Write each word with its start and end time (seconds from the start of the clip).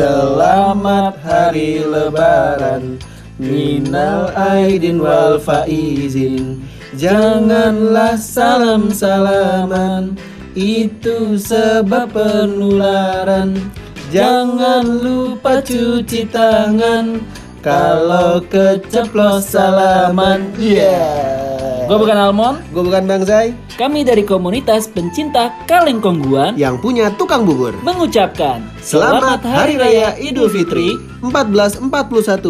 Selamat 0.00 1.20
hari 1.20 1.84
lebaran. 1.84 2.96
Minal 3.36 4.32
aidin 4.32 4.96
wal 4.96 5.36
faizin. 5.36 6.64
Janganlah 6.96 8.16
salam-salaman 8.16 10.16
Itu 10.56 11.36
sebab 11.36 12.16
penularan. 12.16 13.60
Jangan 14.08 15.04
lupa 15.04 15.60
cuci 15.60 16.24
tangan. 16.32 17.20
Kalau 17.60 18.40
keceplos 18.48 19.52
salaman 19.52 20.48
Yeah 20.56 21.49
Gue 21.90 21.98
bukan 21.98 22.22
Almon, 22.22 22.54
Gue 22.70 22.86
bukan 22.86 23.02
Bang 23.02 23.26
Zai 23.26 23.50
kami 23.74 24.06
dari 24.06 24.22
komunitas 24.22 24.86
pencinta 24.86 25.50
kaleng 25.66 25.98
kongguan 25.98 26.54
Yang 26.54 26.78
punya 26.78 27.10
tukang 27.18 27.42
bubur 27.42 27.74
mengucapkan 27.82 28.62
Selamat 28.78 29.42
Hari 29.42 29.74
Raya 29.74 30.14
Idul 30.14 30.46
Fitri 30.46 30.94
1441 31.18 31.90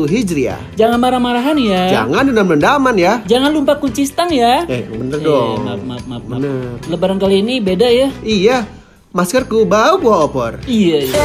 Hijriah 0.05 0.61
Jangan 0.77 1.01
marah-marahan 1.01 1.57
ya. 1.57 1.89
Jangan 1.89 2.29
dendam-dendaman 2.29 2.95
ya 3.01 3.25
Jangan 3.25 3.49
lupa 3.49 3.81
kunci 3.81 4.05
stang 4.05 4.29
ya. 4.29 4.69
Eh 4.69 4.85
bener 4.85 5.17
Eh, 5.17 5.25
dong 5.25 5.65
maaf, 5.65 5.81
maaf, 5.89 6.05
maaf, 6.05 6.23
maaf. 6.29 6.37
Bener. 6.37 6.77
Lebaran 6.93 7.17
kali 7.17 7.41
ini 7.41 7.65
beda 7.65 7.89
ya. 7.89 8.13
Iya 8.21 8.69
Maskerku 9.17 9.65
bau 9.65 9.97
buah 9.97 10.29
opor 10.29 10.61
Iya. 10.69 11.09
iya. 11.09 11.25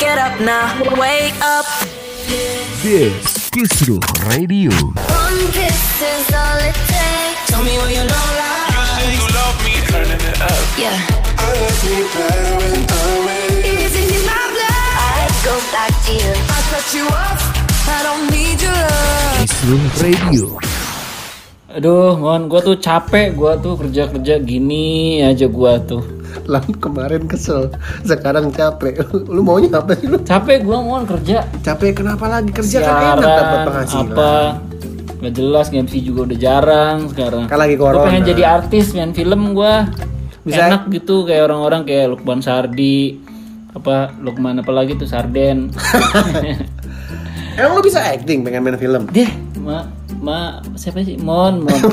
Get 0.00 0.16
up 0.16 0.40
now, 0.40 0.72
wake 0.96 1.36
up. 1.44 1.68
This 2.80 3.52
Kisruh 3.52 4.00
Radio. 4.24 4.72
One 5.30 5.46
kiss 5.54 6.02
is 6.02 6.26
all 6.34 6.58
it 6.58 6.74
takes. 6.90 7.54
Tell 7.54 7.62
me 7.62 7.78
what 7.78 7.86
you 7.94 8.02
don't 8.02 8.34
like. 8.34 8.74
Yeah. 10.74 10.98
Is 13.62 13.94
it 13.94 14.10
in 14.10 14.22
my 14.26 14.42
blood? 14.50 14.90
I'd 15.06 15.34
go 15.46 15.54
back 15.70 15.94
to 15.94 16.10
you. 16.18 16.34
I 16.34 16.58
cut 16.74 16.86
you 16.90 17.06
off. 17.14 17.38
I 17.86 18.02
don't 18.02 18.26
need 18.34 18.58
your 18.58 18.74
love. 18.74 19.38
Kisruh 19.46 19.86
Radio. 20.02 20.46
Aduh, 21.78 22.18
Mon, 22.18 22.50
gua 22.50 22.66
tuh 22.66 22.74
capek, 22.82 23.30
gua 23.38 23.54
tuh 23.54 23.78
kerja-kerja 23.78 24.42
gini 24.42 25.22
aja 25.22 25.46
gua 25.46 25.78
tuh. 25.78 26.02
Lah 26.50 26.62
kemarin 26.82 27.30
kesel 27.30 27.70
Sekarang 28.02 28.50
capek 28.50 29.06
Lu 29.34 29.42
maunya 29.46 29.78
apa 29.78 29.94
sih 29.94 30.10
lu? 30.10 30.18
Capek 30.26 30.66
gua 30.66 30.82
Mon 30.82 31.06
kerja. 31.06 31.46
Capek 31.62 32.02
kenapa 32.02 32.26
lagi? 32.26 32.50
Kerja 32.50 32.82
kan 32.82 32.94
enak 32.98 33.22
dapat 33.22 33.30
Siaran, 33.30 33.66
penghasilan 33.70 34.10
apa? 34.10 34.30
Gak 35.20 35.34
jelas, 35.34 35.68
MC 35.68 36.00
juga 36.00 36.24
udah 36.24 36.38
jarang 36.38 36.98
sekarang. 37.06 37.44
Kan 37.44 37.58
lagi 37.58 37.74
Gua 37.74 37.92
corona. 37.92 38.06
pengen 38.06 38.24
jadi 38.26 38.42
artis, 38.50 38.92
main 38.92 39.12
film 39.12 39.52
gua. 39.52 39.84
Bisa- 40.40 40.66
Enak 40.66 40.88
gitu 40.90 41.22
kayak 41.22 41.44
orang-orang 41.44 41.84
kayak 41.84 42.08
Lukman 42.08 42.40
Sardi, 42.40 43.20
apa 43.70 44.16
Lukman 44.16 44.56
apa 44.56 44.72
lagi 44.72 44.94
tuh 44.94 45.04
Sarden. 45.04 45.68
Emang 47.52 47.72
lu 47.74 47.82
bisa 47.82 48.00
acting 48.00 48.40
pengen 48.40 48.62
main 48.62 48.74
film? 48.74 49.04
Deh, 49.06 49.28
ma, 49.58 49.84
ma, 50.16 50.38
siapa 50.74 51.02
sih? 51.02 51.16
Mon, 51.16 51.60
Mon. 51.62 51.80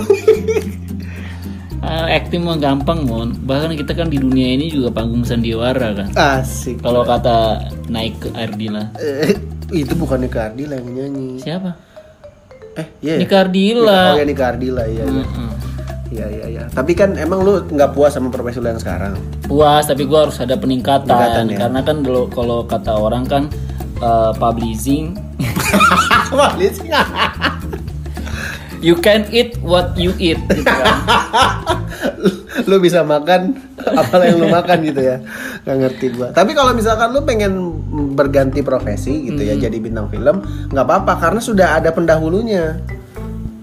Ah, 1.80 2.10
acting 2.10 2.42
mah 2.42 2.58
gampang, 2.58 3.06
Mon. 3.06 3.32
Bahkan 3.38 3.78
kita 3.78 3.94
kan 3.94 4.10
di 4.10 4.18
dunia 4.18 4.50
ini 4.50 4.68
juga 4.68 4.90
panggung 4.92 5.22
sandiwara 5.22 5.94
kan. 5.94 6.10
Asik 6.12 6.82
Kalau 6.82 7.06
kata 7.06 7.64
naik 7.88 8.18
ke 8.18 8.28
Ardila. 8.34 8.92
eh, 8.98 9.38
Itu 9.70 9.94
bukan 9.94 10.20
Nika 10.20 10.48
Ardila 10.48 10.74
yang 10.74 10.90
nyanyi 10.90 11.38
Siapa? 11.38 11.76
Eh 12.78 12.88
iya 13.02 13.14
Nika 13.18 13.36
Ardila. 13.46 14.14
Oh 14.14 14.18
ya 14.22 14.26
Nika 14.26 14.44
Ardila 14.54 14.84
iya 14.86 15.04
iya. 15.04 15.24
Mm-mm. 15.26 15.50
Iya 16.08 16.26
iya 16.32 16.46
iya. 16.48 16.64
Tapi 16.72 16.96
kan 16.96 17.18
emang 17.20 17.44
lu 17.44 17.60
nggak 17.68 17.92
puas 17.92 18.16
sama 18.16 18.32
profesi 18.32 18.62
lu 18.64 18.70
yang 18.72 18.80
sekarang. 18.80 19.18
Puas, 19.44 19.90
tapi 19.90 20.08
gua 20.08 20.30
harus 20.30 20.40
ada 20.40 20.56
peningkatan. 20.56 21.10
Peningkatan, 21.10 21.46
ya. 21.52 21.58
Karena 21.68 21.80
kan 21.84 21.98
dulu 22.06 22.32
kalau 22.32 22.64
kata 22.64 22.96
orang 22.96 23.28
kan 23.28 23.44
eh, 24.00 24.32
publishing, 24.40 25.18
sih. 26.72 26.88
you 28.88 28.96
can 29.04 29.28
eat 29.34 29.58
what 29.66 29.98
you 30.00 30.16
eat. 30.22 30.40
Gitu 30.48 30.64
kan. 30.64 30.86
lu 32.68 32.78
bisa 32.78 33.02
makan 33.02 33.56
apa 33.80 34.16
yang 34.22 34.38
lu 34.38 34.48
makan 34.48 34.84
gitu 34.84 35.02
ya. 35.02 35.18
Gak 35.64 35.78
ngerti 35.80 36.06
gua. 36.14 36.30
Tapi 36.32 36.52
kalau 36.52 36.72
misalkan 36.72 37.12
lu 37.12 37.24
pengen 37.24 37.54
berganti 38.14 38.60
profesi 38.62 39.28
gitu 39.28 39.40
Hmm. 39.40 39.50
ya 39.50 39.56
jadi 39.58 39.78
bintang 39.80 40.08
film, 40.08 40.44
nggak 40.70 40.86
apa-apa 40.86 41.14
karena 41.18 41.40
sudah 41.40 41.80
ada 41.80 41.90
pendahulunya. 41.90 42.78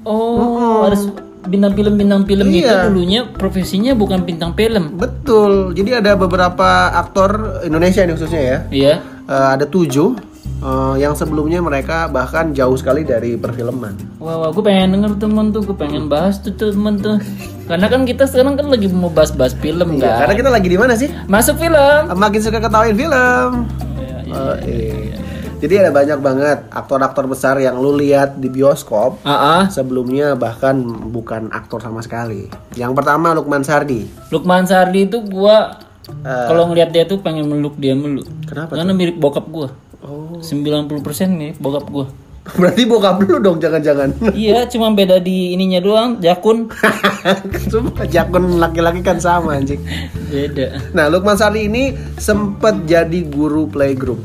Oh, 0.04 0.84
harus 0.84 1.08
bintang 1.44 1.72
film 1.72 1.94
bintang 1.96 2.24
film 2.24 2.48
itu 2.48 2.64
Iya. 2.64 2.88
dulunya 2.88 3.20
profesinya 3.28 3.92
bukan 3.92 4.24
bintang 4.24 4.52
film. 4.52 4.96
Betul. 4.96 5.72
Jadi 5.72 5.90
ada 5.96 6.16
beberapa 6.16 6.92
aktor 6.92 7.60
Indonesia 7.62 8.00
ini 8.00 8.12
khususnya 8.12 8.42
ya. 8.42 8.58
Iya. 8.68 8.94
Eh, 9.24 9.48
ada 9.56 9.64
tujuh 9.64 10.16
eh, 10.64 10.94
yang 10.98 11.12
sebelumnya 11.12 11.60
mereka 11.60 12.08
bahkan 12.08 12.50
jauh 12.50 12.74
sekali 12.74 13.04
dari 13.04 13.36
perfilman. 13.36 13.94
Wah, 14.16 14.40
wah 14.40 14.50
gue 14.50 14.60
pengen 14.60 14.96
denger 14.96 15.20
temen 15.20 15.52
tuh, 15.52 15.62
gue 15.62 15.76
pengen 15.76 16.08
bahas 16.08 16.40
tuh 16.40 16.50
temen 16.50 16.96
tuh. 16.96 17.20
Karena 17.64 17.86
kan 17.86 18.02
kita 18.02 18.24
sekarang 18.24 18.56
kan 18.56 18.66
lagi 18.66 18.88
mau 18.88 19.08
bahas-bahas 19.08 19.52
film 19.54 19.94
Ya, 19.94 20.00
kan. 20.02 20.16
karena 20.24 20.34
kita 20.36 20.50
lagi 20.50 20.68
di 20.68 20.76
mana 20.76 20.92
sih? 20.94 21.08
Masuk 21.24 21.56
film. 21.56 22.00
Makin 22.10 22.40
suka 22.40 22.58
ketawain 22.58 22.92
film. 22.92 23.50
Iya, 23.96 24.16
iya. 24.22 24.32
Oh, 24.32 24.56
iya. 24.60 25.16
Jadi 25.54 25.80
ada 25.80 25.88
banyak 25.88 26.18
banget 26.20 26.58
aktor-aktor 26.68 27.24
besar 27.24 27.56
yang 27.56 27.80
lu 27.80 27.96
lihat 27.96 28.36
di 28.36 28.52
bioskop 28.52 29.16
Ah, 29.24 29.32
ah. 29.32 29.62
sebelumnya 29.64 30.36
bahkan 30.36 30.76
bukan 31.08 31.48
aktor 31.48 31.80
sama 31.80 32.04
sekali. 32.04 32.52
Yang 32.74 32.92
pertama 32.92 33.32
Lukman 33.32 33.64
Sardi. 33.64 34.04
Lukman 34.28 34.64
Sardi 34.64 35.08
itu 35.08 35.24
gua 35.24 35.80
Eh. 36.04 36.28
kalau 36.44 36.68
ngeliat 36.68 36.92
dia 36.92 37.08
tuh 37.08 37.16
pengen 37.16 37.48
meluk 37.48 37.80
dia 37.80 37.96
meluk. 37.96 38.28
Kenapa 38.44 38.76
Karena 38.76 38.92
mirip 38.92 39.16
bokap 39.16 39.48
gua. 39.48 39.72
Oh. 40.04 40.36
90% 40.36 40.92
nih 41.32 41.52
bokap 41.56 41.88
gua. 41.88 42.06
Berarti 42.60 42.84
bokap 42.84 43.24
lu 43.24 43.40
dong 43.40 43.56
jangan-jangan. 43.56 44.12
iya, 44.36 44.68
cuma 44.68 44.92
beda 44.92 45.16
di 45.16 45.56
ininya 45.56 45.80
doang, 45.80 46.20
jakun. 46.20 46.68
Semua 47.72 48.04
jakun 48.04 48.60
laki-laki 48.60 49.00
kan 49.00 49.16
sama 49.16 49.56
anjing. 49.56 49.80
Beda. 50.28 50.76
Nah, 50.92 51.08
Lukman 51.08 51.40
Sardi 51.40 51.64
ini 51.64 51.96
sempet 52.20 52.84
jadi 52.84 53.24
guru 53.24 53.64
playgroup. 53.64 54.20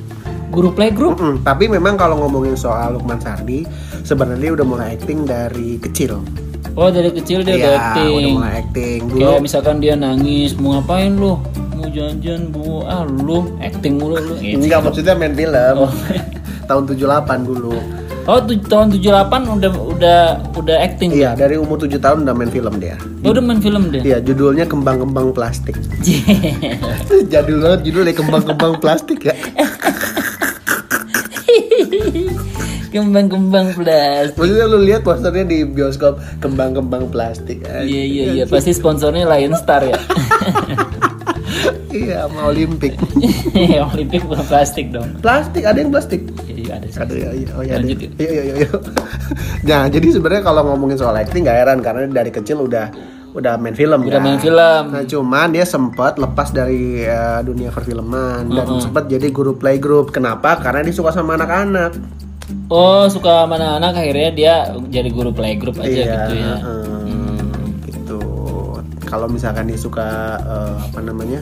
Guru 0.52 0.76
playgroup. 0.76 1.16
Mm-mm, 1.16 1.48
Tapi 1.48 1.72
memang 1.72 1.96
kalau 1.96 2.20
ngomongin 2.20 2.60
soal 2.60 3.00
Lukman 3.00 3.24
Sardi, 3.24 3.64
sebenarnya 4.04 4.52
udah 4.52 4.66
mulai 4.68 5.00
acting 5.00 5.24
dari 5.24 5.80
kecil. 5.80 6.20
Oh, 6.76 6.92
dari 6.92 7.16
kecil 7.16 7.48
dia 7.48 7.56
udah 7.56 7.72
Iya, 7.72 7.80
acting. 7.80 8.12
udah 8.20 8.32
mulai 8.36 8.54
acting. 8.60 9.00
Dulu 9.08 9.20
Kayak 9.24 9.42
misalkan 9.48 9.76
dia 9.80 9.96
nangis, 9.96 10.60
mau 10.60 10.76
ngapain 10.76 11.16
lu? 11.16 11.40
Mau 11.80 11.88
jajan, 11.88 12.52
bu, 12.52 12.84
ah 12.84 13.08
lu 13.08 13.56
acting 13.64 13.96
mulu 13.96 14.20
lu. 14.20 14.36
Gitu. 14.36 14.68
enggak 14.68 14.84
maksudnya 14.84 15.16
main 15.16 15.32
film. 15.32 15.76
Oh. 15.80 15.92
Tahun 16.70 16.84
78 16.84 17.48
dulu. 17.48 17.80
Oh, 18.30 18.38
tu- 18.46 18.62
tahun 18.62 18.94
78 18.94 19.58
udah 19.58 19.72
udah 19.74 20.20
udah 20.54 20.78
acting. 20.86 21.10
Iya, 21.10 21.34
dari 21.34 21.58
umur 21.58 21.82
7 21.82 21.98
tahun 21.98 22.30
udah 22.30 22.36
main 22.38 22.52
film 22.54 22.78
dia. 22.78 22.94
Oh, 23.26 23.34
udah 23.34 23.42
main 23.42 23.58
film 23.58 23.90
deh. 23.90 24.06
Iya, 24.06 24.22
judulnya 24.22 24.70
Kembang-kembang 24.70 25.34
Plastik. 25.34 25.74
Jadul 27.34 27.66
banget 27.66 27.90
judulnya 27.90 28.14
Kembang-kembang 28.14 28.78
Plastik 28.78 29.24
ya. 29.26 29.34
Kembang-kembang 32.94 33.74
plastik. 33.78 34.38
Maksudnya 34.38 34.66
lu 34.66 34.82
lihat 34.82 35.02
posternya 35.06 35.46
di 35.46 35.66
bioskop 35.66 36.22
Kembang-kembang 36.38 37.10
Plastik. 37.10 37.66
Iya 37.66 38.04
iya 38.06 38.26
iya, 38.34 38.44
pasti 38.46 38.78
sponsornya 38.78 39.26
Lion 39.26 39.58
Star 39.58 39.86
ya. 39.90 39.98
Iya, 41.90 42.26
sama 42.26 42.42
Olimpik. 42.48 42.94
Olimpik 43.94 44.22
bukan 44.24 44.46
plastik 44.46 44.90
dong. 44.90 45.10
plastik, 45.20 45.64
ada 45.64 45.76
yang 45.76 45.90
plastik. 45.90 46.22
Iya 46.46 46.78
ada 46.78 46.88
sih. 46.88 47.00
Ada 47.00 47.14
ya, 47.16 47.30
iya, 47.34 47.50
oh 47.52 47.62
ya, 47.62 47.74
ada. 47.76 47.86
Yuk. 47.86 48.00
Iya, 48.16 48.30
iya, 48.30 48.44
iya, 48.44 48.56
iya. 48.60 48.70
Nah, 49.70 49.82
jadi 49.86 50.08
sebenarnya 50.10 50.44
kalau 50.44 50.62
ngomongin 50.66 50.96
soal 50.96 51.14
acting 51.14 51.44
gak 51.44 51.58
heran 51.58 51.80
karena 51.80 52.06
dari 52.06 52.30
kecil 52.30 52.62
udah 52.62 52.90
udah 53.30 53.58
main 53.58 53.74
film 53.74 54.02
Udah 54.02 54.18
kan. 54.18 54.24
main 54.24 54.40
film. 54.40 54.84
Nah, 54.90 55.04
cuman 55.04 55.48
dia 55.50 55.62
sempat 55.64 56.18
lepas 56.18 56.50
dari 56.50 57.02
eh, 57.02 57.40
dunia 57.42 57.70
perfilman 57.70 58.50
dan 58.50 58.80
sempat 58.80 59.06
jadi 59.06 59.30
guru 59.30 59.54
playgroup. 59.54 60.10
Kenapa? 60.10 60.58
Karena 60.58 60.82
dia 60.82 60.92
suka 60.92 61.10
sama 61.10 61.36
anak-anak. 61.36 61.94
Oh 62.66 63.06
suka 63.06 63.46
sama 63.46 63.58
anak-anak 63.58 63.94
akhirnya 63.96 64.30
dia 64.32 64.54
jadi 64.90 65.10
guru 65.10 65.30
playgroup 65.30 65.78
aja 65.78 65.86
Iya, 65.86 66.02
gitu 66.02 66.34
ya. 66.36 66.46
heeh. 66.56 66.79
Kalau 69.10 69.26
misalkan 69.26 69.66
dia 69.66 69.76
suka 69.76 70.08
eh, 70.38 70.76
apa 70.86 71.00
namanya? 71.02 71.42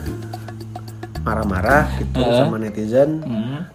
marah-marah 1.20 1.92
gitu 2.00 2.24
sama 2.24 2.56
netizen, 2.56 3.20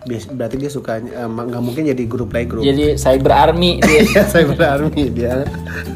bias- 0.02 0.24
berarti 0.26 0.56
dia 0.56 0.70
suka 0.70 0.96
eh, 0.96 1.28
nggak 1.28 1.60
mungkin 1.60 1.84
jadi 1.84 2.00
guru 2.02 2.24
playgroup. 2.24 2.64
Jadi 2.64 2.96
cyber 2.96 3.28
army 3.30 3.76
dia. 3.78 4.00
Iya, 4.08 4.22
Cyber 4.24 4.56
Army 4.58 5.04
dia. 5.10 5.44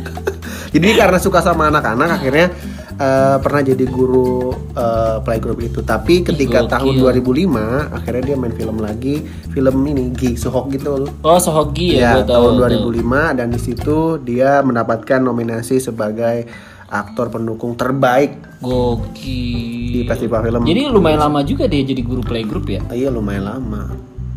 Jadi 0.75 0.93
karena 0.93 1.17
suka 1.17 1.41
sama 1.41 1.73
anak-anak 1.73 2.21
akhirnya 2.21 2.53
eh, 2.95 3.37
pernah 3.41 3.63
jadi 3.63 3.87
guru 3.87 4.53
eh, 4.77 5.17
playgroup 5.19 5.57
itu. 5.59 5.81
Tapi 5.81 6.21
ketika 6.23 6.61
Gokil. 6.61 7.01
tahun 7.01 7.17
2005 7.17 7.49
akhirnya 7.97 8.23
dia 8.23 8.37
main 8.37 8.53
film 8.53 8.77
lagi, 8.79 9.25
film 9.49 9.77
ini 9.87 10.13
Gi 10.13 10.37
Sohok 10.37 10.69
gitu 10.71 10.93
loh. 10.99 11.11
Oh 11.23 11.41
Sohogi 11.41 11.97
Ya, 11.97 12.13
ya, 12.13 12.13
gua 12.21 12.25
tahu. 12.29 12.53
tahun 12.53 12.53
tahu. 12.77 12.93
2005 12.93 13.33
dan 13.33 13.49
di 13.49 13.57
situ 13.59 13.99
dia 14.21 14.61
mendapatkan 14.61 15.21
nominasi 15.23 15.81
sebagai 15.81 16.45
aktor 16.87 17.29
pendukung 17.29 17.75
terbaik 17.75 18.39
Gokil. 18.63 19.93
di 19.93 20.01
festival 20.07 20.41
film. 20.47 20.63
Jadi 20.63 20.81
lumayan 20.89 21.27
lama 21.27 21.43
juga 21.43 21.67
dia 21.67 21.83
jadi 21.83 22.03
guru 22.03 22.23
playgroup 22.23 22.67
ya. 22.71 22.81
iya 22.95 23.11
lumayan 23.11 23.47
lama. 23.47 23.95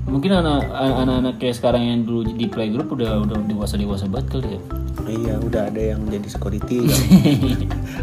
Mungkin 0.10 0.34
anak 0.34 0.66
anak-anak 0.74 1.36
kayak 1.38 1.56
sekarang 1.62 1.86
yang 1.86 2.02
dulu 2.02 2.26
di 2.34 2.50
playgroup 2.50 2.90
udah 2.90 3.22
udah 3.30 3.38
dewasa 3.46 3.78
dewasa 3.78 4.10
banget 4.10 4.28
kali 4.34 4.50
ya. 4.58 4.62
Iya 5.10 5.34
udah 5.42 5.62
ada 5.70 5.82
yang 5.96 6.02
jadi 6.10 6.28
security 6.28 6.86
kan. 6.90 7.02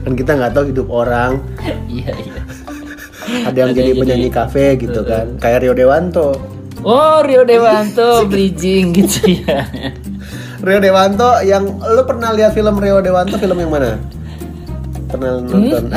kan 0.07 0.13
kita 0.15 0.31
nggak 0.39 0.53
tahu 0.55 0.65
hidup 0.71 0.87
orang. 0.87 1.43
Iya 1.91 2.15
iya. 2.15 2.41
Ada 3.51 3.59
yang 3.59 3.73
jadi 3.75 3.91
penyanyi 3.99 4.31
kafe 4.31 4.79
gitu 4.79 5.03
kan. 5.03 5.35
Kayak 5.43 5.67
Rio 5.67 5.75
Dewanto. 5.75 6.39
Oh 6.87 7.19
Rio 7.27 7.43
Dewanto 7.43 8.23
bridging 8.31 8.95
gitu 8.95 9.43
ya. 9.43 9.67
Rio 10.67 10.79
Dewanto 10.79 11.43
yang 11.43 11.67
lu 11.83 12.03
pernah 12.07 12.31
lihat 12.31 12.55
film 12.55 12.79
Rio 12.79 13.03
Dewanto 13.03 13.35
film 13.35 13.59
yang 13.59 13.75
mana? 13.75 13.99
Pernah 15.17 15.41
nonton? 15.41 15.89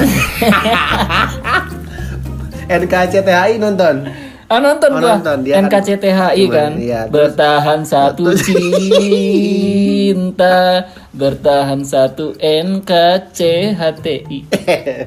NKCTHI 2.71 3.57
nonton. 3.57 3.95
Ah 4.45 4.57
nonton 4.57 4.89
Oh, 4.89 4.97
gua 4.97 5.01
nonton. 5.15 5.37
Dia 5.43 5.53
kan- 5.55 5.63
NKCTHI 5.69 6.43
kan 6.47 6.71
Iya, 6.75 6.99
terus- 7.03 7.13
bertahan 7.13 7.81
satu 7.83 8.23
cinta 8.33 10.57
bertahan 11.11 11.83
satu 11.83 12.31
NKCHTI 12.39 14.37
Eh, 14.65 15.05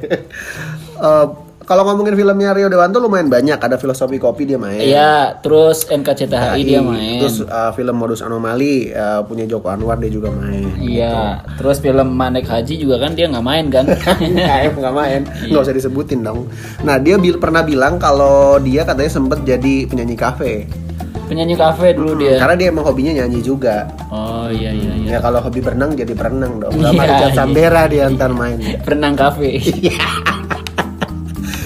kalau 1.73 1.89
ngomongin 1.89 2.13
filmnya 2.15 2.53
Rio 2.53 2.69
Dewanto 2.69 2.99
lumayan 2.99 3.27
banyak. 3.27 3.57
Ada 3.57 3.75
filosofi 3.75 4.17
kopi 4.17 4.45
dia 4.45 4.57
main. 4.57 4.77
Iya 4.77 5.13
terus 5.39 5.89
NKCTHI 5.89 6.61
dia 6.61 6.81
main 6.81 7.17
Terus 7.19 7.41
uh, 7.43 7.73
film 7.73 7.97
Modus 7.97 8.21
Anomali 8.21 8.89
uh, 8.89 9.25
punya 9.25 9.45
Joko 9.45 9.67
Anwar 9.67 9.97
dia 9.97 10.09
juga 10.09 10.29
main. 10.31 10.69
Iya 10.77 11.41
terus 11.55 11.81
film 11.81 12.13
Manek 12.13 12.45
Haji 12.45 12.77
juga 12.77 13.01
kan 13.01 13.13
dia 13.13 13.25
nggak 13.27 13.41
main 13.43 13.67
kan 13.67 13.89
Nggak, 13.89 14.59
nggak 14.79 14.93
main, 14.93 15.21
Iya. 15.41 15.49
nggak 15.49 15.63
usah 15.63 15.73
disebutin 15.73 16.21
dong. 16.21 16.45
Nah 16.81 16.97
dia 16.97 17.17
bil- 17.17 17.39
pernah 17.39 17.63
bilang 17.63 17.97
kalau 17.97 18.23
dia 18.59 18.83
katanya 18.83 19.09
sempet 19.11 19.41
jadi 19.43 19.87
penyanyi 19.87 20.15
kafe. 20.15 20.69
penyanyi 21.23 21.57
kafe 21.57 21.97
dulu 21.97 22.13
dia 22.19 22.37
Karena 22.37 22.55
dia 22.55 22.69
emang 22.69 22.85
hobinya 22.85 23.13
nyanyi 23.15 23.41
juga. 23.41 23.89
oh 24.13 24.47
iya 24.47 24.69
iya 24.69 24.93
iya 24.99 25.11
Ya 25.11 25.19
kalau 25.19 25.41
hobi 25.41 25.59
berenang 25.59 25.95
jadi 25.95 26.13
berenang 26.13 26.61
dong. 26.61 26.75
Iya, 26.75 26.85
Sama 26.85 27.03
Richard 27.03 27.25
iya. 27.27 27.39
Sambera 27.39 27.83
dia 27.87 28.03
antar 28.05 28.31
main. 28.31 28.59
berenang 28.85 29.15
kafe 29.15 29.57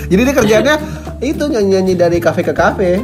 Jadi 0.07 0.21
dia 0.23 0.35
kerjanya 0.35 0.75
itu 1.19 1.45
nyanyi-nyanyi 1.45 1.95
dari 1.95 2.19
kafe 2.19 2.43
ke 2.43 2.53
kafe. 2.53 3.03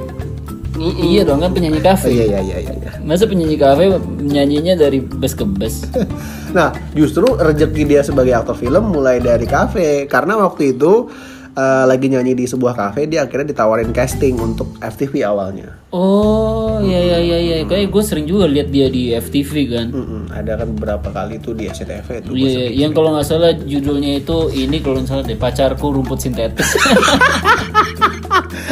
I- 0.72 1.14
iya 1.14 1.22
dong 1.22 1.38
kan 1.38 1.52
penyanyi 1.52 1.78
Oh, 1.78 1.84
kafe 1.84 2.08
iya 2.10 2.24
iya 2.26 2.40
iya 2.40 2.58
iya. 2.64 2.72
iya. 2.74 2.90
masa 3.04 3.28
penyanyi 3.28 3.54
kafe 3.54 3.92
nyanyinya 4.18 4.74
dari 4.74 5.04
bus 5.04 5.36
ke 5.36 5.44
bus 5.44 5.84
Nah, 6.56 6.68
justru 6.92 7.24
rezeki 7.28 7.88
dia 7.88 8.00
sebagai 8.00 8.32
aktor 8.32 8.56
film 8.56 8.92
mulai 8.92 9.20
dari 9.20 9.44
kafe 9.44 10.04
karena 10.04 10.36
waktu 10.36 10.72
itu 10.74 11.08
eh, 11.52 11.84
lagi 11.84 12.06
nyanyi 12.08 12.32
di 12.32 12.44
sebuah 12.48 12.74
kafe 12.74 13.04
dia 13.08 13.24
akhirnya 13.24 13.52
ditawarin 13.52 13.92
casting 13.92 14.36
untuk 14.40 14.76
FTV 14.80 15.24
awalnya. 15.24 15.76
Oh 15.92 16.80
iya 16.80 17.00
iya 17.04 17.18
iya 17.20 17.38
iya 17.38 17.56
kayak 17.68 17.92
gue 17.92 18.02
sering 18.02 18.24
juga 18.24 18.48
lihat 18.48 18.72
dia 18.72 18.88
di 18.88 19.12
FTV 19.12 19.52
kan. 19.68 19.86
Mm-mm, 19.92 20.22
ada 20.32 20.56
kan 20.56 20.72
beberapa 20.72 21.08
kali 21.12 21.36
itu 21.36 21.52
di 21.52 21.68
SCTV 21.68 22.08
itu. 22.24 22.30
Iya, 22.32 22.64
yang 22.72 22.96
kalau 22.96 23.12
nggak 23.12 23.26
salah 23.28 23.52
judulnya 23.52 24.24
itu 24.24 24.48
ini 24.56 24.80
kalau 24.80 25.04
nggak 25.04 25.10
salah 25.12 25.24
deh 25.28 25.36
pacarku 25.36 25.92
rumput 25.92 26.18
sintetis. 26.24 26.72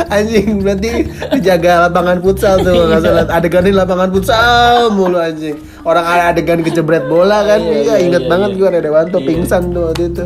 Anjing 0.09 0.65
berarti 0.65 1.13
jaga 1.45 1.87
lapangan 1.87 2.19
futsal 2.25 2.65
tuh 2.65 2.89
nggak 2.89 3.01
salah 3.05 3.25
adegan 3.29 3.63
di 3.69 3.73
lapangan 3.77 4.09
futsal 4.11 4.89
mulu 4.91 5.21
anjing. 5.21 5.61
Orang 5.85 6.05
ada 6.05 6.33
adegan 6.33 6.61
kejebret 6.61 7.09
bola 7.09 7.41
kan, 7.45 7.61
iya, 7.65 7.97
inget 8.05 8.29
banget 8.29 8.53
gue 8.61 8.69
ada 8.69 8.81
Dewanto 8.85 9.17
pingsan 9.21 9.73
tuh 9.73 9.89
waktu 9.89 10.13
itu. 10.13 10.25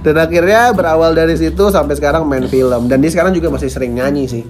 Dan 0.00 0.16
akhirnya 0.16 0.72
berawal 0.72 1.12
dari 1.12 1.34
situ 1.34 1.68
sampai 1.68 1.94
sekarang 1.94 2.24
main 2.24 2.44
film 2.44 2.86
dan 2.86 2.98
dia 2.98 3.08
sekarang 3.08 3.30
juga 3.30 3.48
masih 3.48 3.68
sering 3.68 3.92
nyanyi 3.92 4.26
sih. 4.26 4.44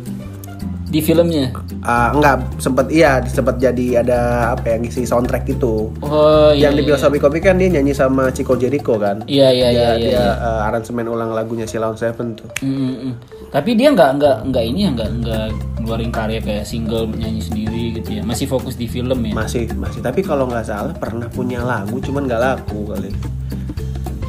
di 0.87 0.99
filmnya. 0.99 1.55
Ah, 1.81 2.11
enggak 2.11 2.59
sempet 2.59 2.91
iya 2.91 3.23
sempet 3.23 3.63
jadi 3.63 4.03
ada 4.03 4.19
apa 4.51 4.75
yang 4.75 4.83
ngisi 4.83 5.07
soundtrack 5.07 5.47
itu 5.49 5.87
Oh 6.03 6.51
iya. 6.51 6.67
yang 6.67 6.75
di 6.75 6.83
filosofi 6.83 7.17
kopi 7.17 7.39
kan 7.39 7.55
dia 7.55 7.71
nyanyi 7.71 7.95
sama 7.95 8.27
Chico 8.29 8.59
Jericho 8.59 8.99
kan 8.99 9.23
Iya 9.25 9.55
iya 9.55 9.69
iya 9.71 9.89
dia, 9.95 9.95
iya. 9.95 10.11
dia 10.19 10.25
eh, 10.35 10.67
aransemen 10.67 11.07
ulang 11.07 11.31
lagunya 11.31 11.63
Silon 11.63 11.95
Seven 11.95 12.35
tuh 12.35 12.51
Mm, 12.59 12.75
mm, 12.75 12.95
mm. 13.07 13.13
Tapi 13.49 13.71
dia 13.75 13.89
nggak 13.89 14.11
nggak 14.19 14.37
nggak 14.51 14.65
ini 14.67 14.79
ya 14.83 14.91
nggak 14.91 15.11
nggak 15.23 15.47
ngeluarin 15.79 16.11
karya 16.11 16.41
kayak 16.43 16.67
single 16.67 17.07
nyanyi 17.07 17.39
sendiri 17.39 17.83
gitu 17.95 18.11
ya. 18.11 18.23
Masih 18.27 18.51
fokus 18.51 18.75
di 18.75 18.91
film 18.91 19.15
ya. 19.23 19.31
masih 19.33 19.71
masih 19.73 20.03
tapi 20.03 20.27
kalau 20.27 20.51
nggak 20.51 20.67
salah 20.67 20.91
pernah 20.91 21.31
punya 21.31 21.63
lagu 21.63 22.03
cuman 22.03 22.27
nggak 22.27 22.43
laku 22.43 22.91
kali 22.91 23.15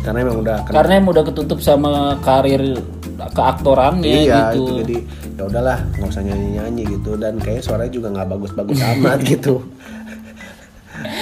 karena 0.02 0.20
emang 0.20 0.38
udah 0.40 0.58
kena- 0.62 0.76
Karena 0.76 0.94
emang 0.96 1.12
udah 1.12 1.26
ketutup 1.26 1.60
sama 1.60 1.92
karir 2.20 2.64
keaktorannya 3.32 4.16
iya 4.26 4.50
gitu. 4.50 4.60
itu 4.60 4.72
jadi 4.82 4.98
ya 5.32 5.44
udahlah 5.44 5.78
nggak 5.92 6.10
usah 6.10 6.22
nyanyi 6.22 6.48
nyanyi 6.56 6.84
gitu 6.92 7.12
dan 7.16 7.38
kayak 7.38 7.62
suaranya 7.62 7.92
juga 7.92 8.08
nggak 8.10 8.28
bagus-bagus 8.30 8.78
amat 8.92 9.20
gitu 9.22 9.62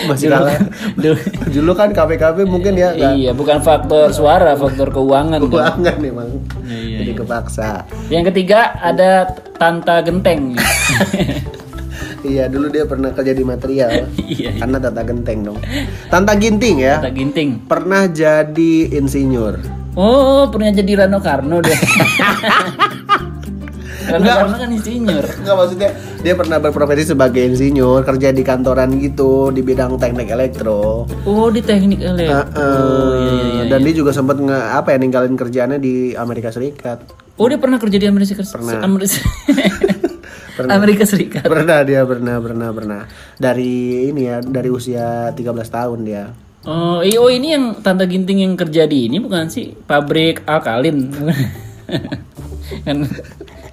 masih 0.02 0.28
Dulu- 0.28 0.36
kalah 0.38 0.58
dulu- 0.94 1.24
dulu 1.56 1.72
kan 1.74 1.90
KPKP 1.90 2.38
mungkin 2.46 2.74
ya 2.74 2.90
nggak 2.90 3.14
Iya, 3.16 3.32
bukan 3.32 3.60
faktor 3.60 4.12
suara, 4.12 4.52
faktor 4.54 4.90
keuangan. 4.90 5.40
kan. 5.42 5.48
keuangan 5.50 5.96
emang 6.02 6.30
Iya, 6.66 6.98
jadi 7.00 7.12
iya. 7.12 7.16
kepaksa 7.16 7.70
Yang 8.08 8.24
ketiga 8.30 8.60
ada 8.78 9.28
Tanta 9.56 10.00
Genteng. 10.02 10.56
Iya 12.20 12.52
dulu 12.52 12.68
dia 12.68 12.84
pernah 12.84 13.10
kerja 13.10 13.32
di 13.32 13.44
material 13.44 13.90
Iya, 13.96 14.04
iya. 14.28 14.50
karena 14.60 14.78
tata 14.78 15.02
genteng 15.04 15.40
dong. 15.44 15.58
Tanta 16.08 16.34
Ginting 16.36 16.78
ya 16.80 17.00
Tanta 17.00 17.12
Ginting. 17.12 17.50
pernah 17.64 18.04
jadi 18.06 18.74
insinyur. 18.92 19.56
Oh, 19.96 20.48
pernah 20.48 20.72
jadi 20.72 21.04
Rano 21.04 21.20
Karno 21.20 21.60
deh. 21.60 21.76
Enggak. 24.10 24.36
Karno 24.42 24.56
kan 24.58 24.70
insinyur. 24.74 25.22
Enggak 25.22 25.56
maksudnya 25.56 25.90
dia 26.20 26.34
pernah 26.34 26.58
berprofesi 26.58 27.04
sebagai 27.06 27.46
insinyur 27.46 28.02
kerja 28.02 28.34
di 28.34 28.42
kantoran 28.42 28.98
gitu 28.98 29.54
di 29.54 29.62
bidang 29.62 29.96
teknik 29.96 30.28
elektro. 30.30 31.06
Oh, 31.24 31.48
di 31.48 31.62
teknik 31.62 32.02
elektro. 32.02 32.42
Heeh. 32.42 32.58
Oh, 32.58 33.12
iya, 33.14 33.32
iya, 33.32 33.46
iya. 33.46 33.64
Dan 33.70 33.80
dia 33.86 33.94
juga 33.94 34.10
sempat 34.10 34.42
nge 34.42 34.60
apa 34.74 34.88
ya 34.92 34.98
ninggalin 34.98 35.36
kerjaannya 35.36 35.78
di 35.78 35.94
Amerika 36.14 36.50
Serikat. 36.50 37.06
Oh, 37.38 37.48
dia 37.48 37.56
pernah 37.56 37.78
kerja 37.78 37.96
di 37.96 38.08
Amerika 38.10 38.34
Serikat. 38.34 38.50
Pernah. 38.50 38.82
Amerika, 38.82 39.20
Pernah. 40.60 40.76
Amerika 40.76 41.08
Serikat. 41.08 41.48
Pernah 41.48 41.80
dia 41.88 42.04
pernah 42.04 42.36
pernah 42.44 42.70
pernah 42.76 43.02
dari 43.40 44.12
ini 44.12 44.28
ya 44.28 44.44
dari 44.44 44.68
usia 44.68 45.32
13 45.32 45.40
tahun 45.72 46.00
dia. 46.04 46.36
Oh, 46.68 47.00
iya, 47.00 47.24
oh 47.24 47.32
ini 47.32 47.56
yang 47.56 47.80
Tante 47.80 48.04
Ginting 48.04 48.44
yang 48.44 48.60
kerja 48.60 48.84
di 48.84 49.08
ini 49.08 49.24
bukan 49.24 49.48
sih 49.48 49.72
pabrik 49.72 50.44
alkalin. 50.44 51.08
kan 52.86 53.08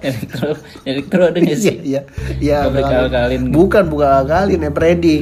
elektro 0.01 0.49
elektro 0.85 1.21
ada 1.27 1.37
nggak 1.41 1.57
sih? 1.57 1.75
Iya, 1.81 2.01
iya. 2.37 2.57
Pabrik 2.65 2.85
alkalin. 2.85 3.03
alkalin. 3.09 3.41
Bukan 3.49 3.83
bukan 3.89 4.09
alkalin, 4.23 4.59
Epredi. 4.67 5.17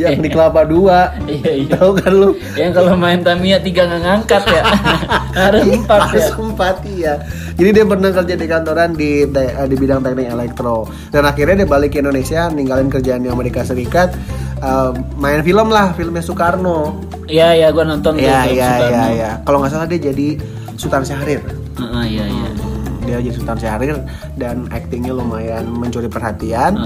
yang 0.00 0.18
di 0.18 0.28
Kelapa 0.28 0.66
Dua. 0.66 1.14
Iya, 1.24 1.52
iya. 1.54 1.72
Tahu 1.78 1.90
kan 1.98 2.12
lu? 2.12 2.30
Yang 2.58 2.72
kalau 2.82 2.94
main 2.98 3.20
Tamiya 3.22 3.58
tiga 3.62 3.86
nggak 3.86 4.02
ngangkat 4.02 4.42
ya. 4.50 4.62
Harus 5.38 5.64
empat 5.66 6.00
ya. 6.00 6.06
Harus 6.10 6.28
empat 6.34 6.76
iya. 6.86 7.14
Jadi 7.58 7.70
dia 7.74 7.84
pernah 7.86 8.10
kerja 8.14 8.34
di 8.38 8.46
kantoran 8.46 8.90
di 8.94 9.10
eh, 9.26 9.66
di 9.66 9.76
bidang 9.76 10.00
teknik 10.02 10.30
elektro. 10.30 10.86
Dan 11.10 11.26
akhirnya 11.26 11.64
dia 11.64 11.68
balik 11.68 11.94
ke 11.94 11.98
Indonesia, 11.98 12.46
ninggalin 12.50 12.86
kerjaan 12.86 13.22
di 13.22 13.30
Amerika 13.30 13.66
Serikat, 13.66 14.14
eh, 14.62 14.90
main 15.18 15.42
film 15.42 15.70
lah, 15.70 15.90
filmnya 15.94 16.22
Soekarno. 16.22 16.94
Iya, 17.28 17.54
iya, 17.54 17.68
gua 17.74 17.84
nonton 17.84 18.16
Iya 18.16 18.46
iya 18.48 18.68
Soekarno. 18.78 18.88
iya 18.88 19.04
iya. 19.10 19.30
Kalau 19.42 19.58
nggak 19.62 19.72
salah 19.74 19.86
dia 19.90 20.00
jadi 20.00 20.28
Sultan 20.78 21.02
Syahrir. 21.02 21.42
Heeh, 21.78 22.04
iya, 22.14 22.24
iya. 22.30 22.48
Dia 23.08 23.24
jadi 23.24 23.32
Sultan 23.32 23.56
Syahrir 23.56 23.96
dan 24.36 24.68
aktingnya 24.68 25.16
lumayan 25.16 25.64
mencuri 25.72 26.12
perhatian. 26.12 26.76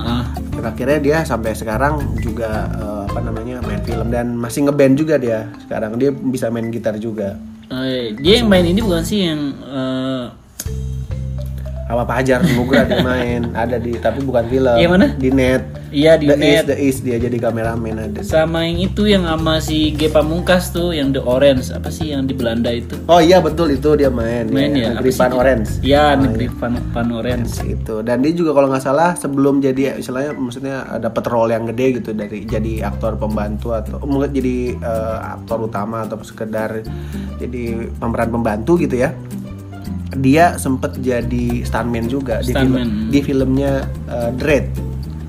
Dan 0.54 0.62
akhirnya 0.62 0.98
dia 1.02 1.18
sampai 1.26 1.50
sekarang 1.58 1.98
juga 2.22 2.70
eh, 2.78 3.02
apa 3.10 3.20
namanya 3.26 3.58
main 3.66 3.82
film 3.82 4.14
dan 4.14 4.38
masih 4.38 4.70
ngeband 4.70 4.94
juga 4.94 5.18
dia. 5.18 5.50
Sekarang 5.66 5.98
dia 5.98 6.14
bisa 6.14 6.46
main 6.46 6.70
gitar 6.70 6.94
juga. 7.02 7.34
Eh, 7.74 8.14
dia 8.22 8.38
yang 8.38 8.46
main 8.46 8.62
ini 8.62 8.78
bukan 8.78 9.02
sih 9.02 9.26
yang 9.26 9.50
eh, 9.66 10.24
Apa 11.90 12.08
Pajar 12.08 12.40
Nugra 12.54 12.88
dia 12.88 13.04
main 13.04 13.50
ada 13.52 13.76
di 13.82 13.98
tapi 13.98 14.22
bukan 14.22 14.46
film. 14.46 14.78
Yang 14.78 14.92
mana? 14.94 15.06
Di 15.18 15.28
net. 15.34 15.62
Iya 15.92 16.16
di 16.16 16.24
The 16.24 16.36
net 16.40 16.48
East, 16.48 16.66
The 16.72 16.76
East 16.80 17.00
dia 17.04 17.16
jadi 17.20 17.36
kameramen 17.36 17.96
ada. 18.00 18.20
sama 18.24 18.64
yang 18.64 18.80
itu 18.80 19.04
yang 19.04 19.28
sama 19.28 19.60
si 19.60 19.92
G 19.92 20.08
Pamungkas 20.08 20.72
tuh 20.72 20.96
yang 20.96 21.12
The 21.12 21.20
Orange 21.20 21.68
apa 21.68 21.92
sih 21.92 22.16
yang 22.16 22.24
di 22.24 22.32
Belanda 22.32 22.72
itu 22.72 22.96
Oh 23.12 23.20
iya 23.20 23.44
betul 23.44 23.76
itu 23.76 23.92
dia 23.92 24.08
main. 24.08 24.48
main 24.48 24.72
ya, 24.72 24.96
Negeri 24.96 25.12
apa 25.12 25.14
sih 25.14 25.20
Pan? 25.20 25.32
Orange. 25.36 25.70
ya 25.84 26.04
negeri 26.16 26.46
Pan, 26.48 26.72
Pan 26.96 27.08
Orange 27.12 27.52
itu 27.68 28.00
dan 28.00 28.24
dia 28.24 28.32
juga 28.32 28.56
kalau 28.56 28.72
nggak 28.72 28.84
salah 28.84 29.12
sebelum 29.14 29.60
jadi 29.60 30.00
istilahnya 30.00 30.32
maksudnya 30.32 30.76
dapat 30.96 31.24
role 31.28 31.52
yang 31.52 31.68
gede 31.68 32.00
gitu 32.00 32.10
dari 32.16 32.48
jadi 32.48 32.88
aktor 32.88 33.20
pembantu 33.20 33.76
atau 33.76 34.00
mungkin 34.08 34.32
jadi 34.32 34.56
eh, 34.80 35.18
aktor 35.36 35.68
utama 35.68 36.08
atau 36.08 36.16
sekedar 36.24 36.80
jadi 37.36 37.92
pemeran 38.00 38.32
pembantu 38.32 38.80
gitu 38.80 38.96
ya 38.96 39.12
dia 40.12 40.56
sempet 40.56 40.96
jadi 41.00 41.64
stuntman 41.64 42.08
juga 42.08 42.40
di 42.40 42.52
film 42.52 42.72
Stuntman. 42.76 42.88
di 43.12 43.20
filmnya 43.20 43.72
eh, 44.08 44.30
Dread 44.40 44.66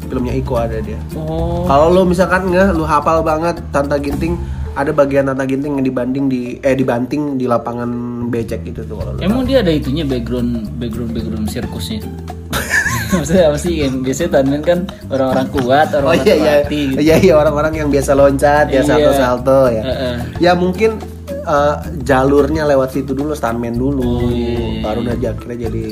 filmnya 0.05 0.33
Iko 0.33 0.53
ada 0.55 0.77
dia 0.79 1.00
oh 1.15 1.63
kalau 1.65 1.88
lo 1.89 2.01
misalkan 2.03 2.50
nggak 2.50 2.75
lo 2.75 2.83
hafal 2.83 3.22
banget 3.22 3.60
Tanta 3.72 3.98
Ginting 3.98 4.36
ada 4.74 4.89
bagian 4.89 5.29
tata 5.29 5.45
ginting 5.45 5.77
yang 5.77 5.86
dibanding 5.86 6.25
di 6.25 6.57
eh 6.57 6.74
dibanting 6.74 7.38
di 7.38 7.45
lapangan 7.45 7.89
becek 8.33 8.65
gitu 8.65 8.81
tuh 8.89 8.98
kalau 8.98 9.12
Emang 9.22 9.45
dia 9.45 9.62
ada 9.62 9.69
itunya 9.69 10.01
background 10.01 10.65
background 10.81 11.13
background 11.13 11.45
sirkusnya. 11.45 12.01
Maksudnya 13.13 13.53
apa 13.53 13.57
sih 13.62 13.86
yang 13.86 14.01
biasanya 14.01 14.29
stuntman 14.33 14.62
kan 14.65 14.79
orang-orang 15.13 15.48
kuat, 15.53 15.88
Oh 15.93 15.98
orang-orang 16.01 16.25
iya 16.25 16.33
iya. 16.33 16.53
terlatih 16.65 16.83
gitu. 16.89 17.00
Iya 17.05 17.15
iya 17.22 17.33
orang-orang 17.38 17.74
yang 17.77 17.89
biasa 17.93 18.12
loncat 18.17 18.65
ya 18.74 18.81
Iya. 18.81 18.89
salto-salto 18.89 19.60
ya. 19.69 19.83
Heeh. 19.86 20.15
Ya 20.41 20.51
mungkin 20.57 20.98
eh, 21.29 21.75
jalurnya 22.01 22.65
lewat 22.65 22.98
situ 22.98 23.13
dulu 23.13 23.38
stuntman 23.38 23.77
dulu. 23.77 24.01
Oh, 24.01 24.25
iya, 24.33 24.81
Baru 24.81 25.05
nanti 25.05 25.29
akhirnya 25.29 25.69
jadi 25.69 25.86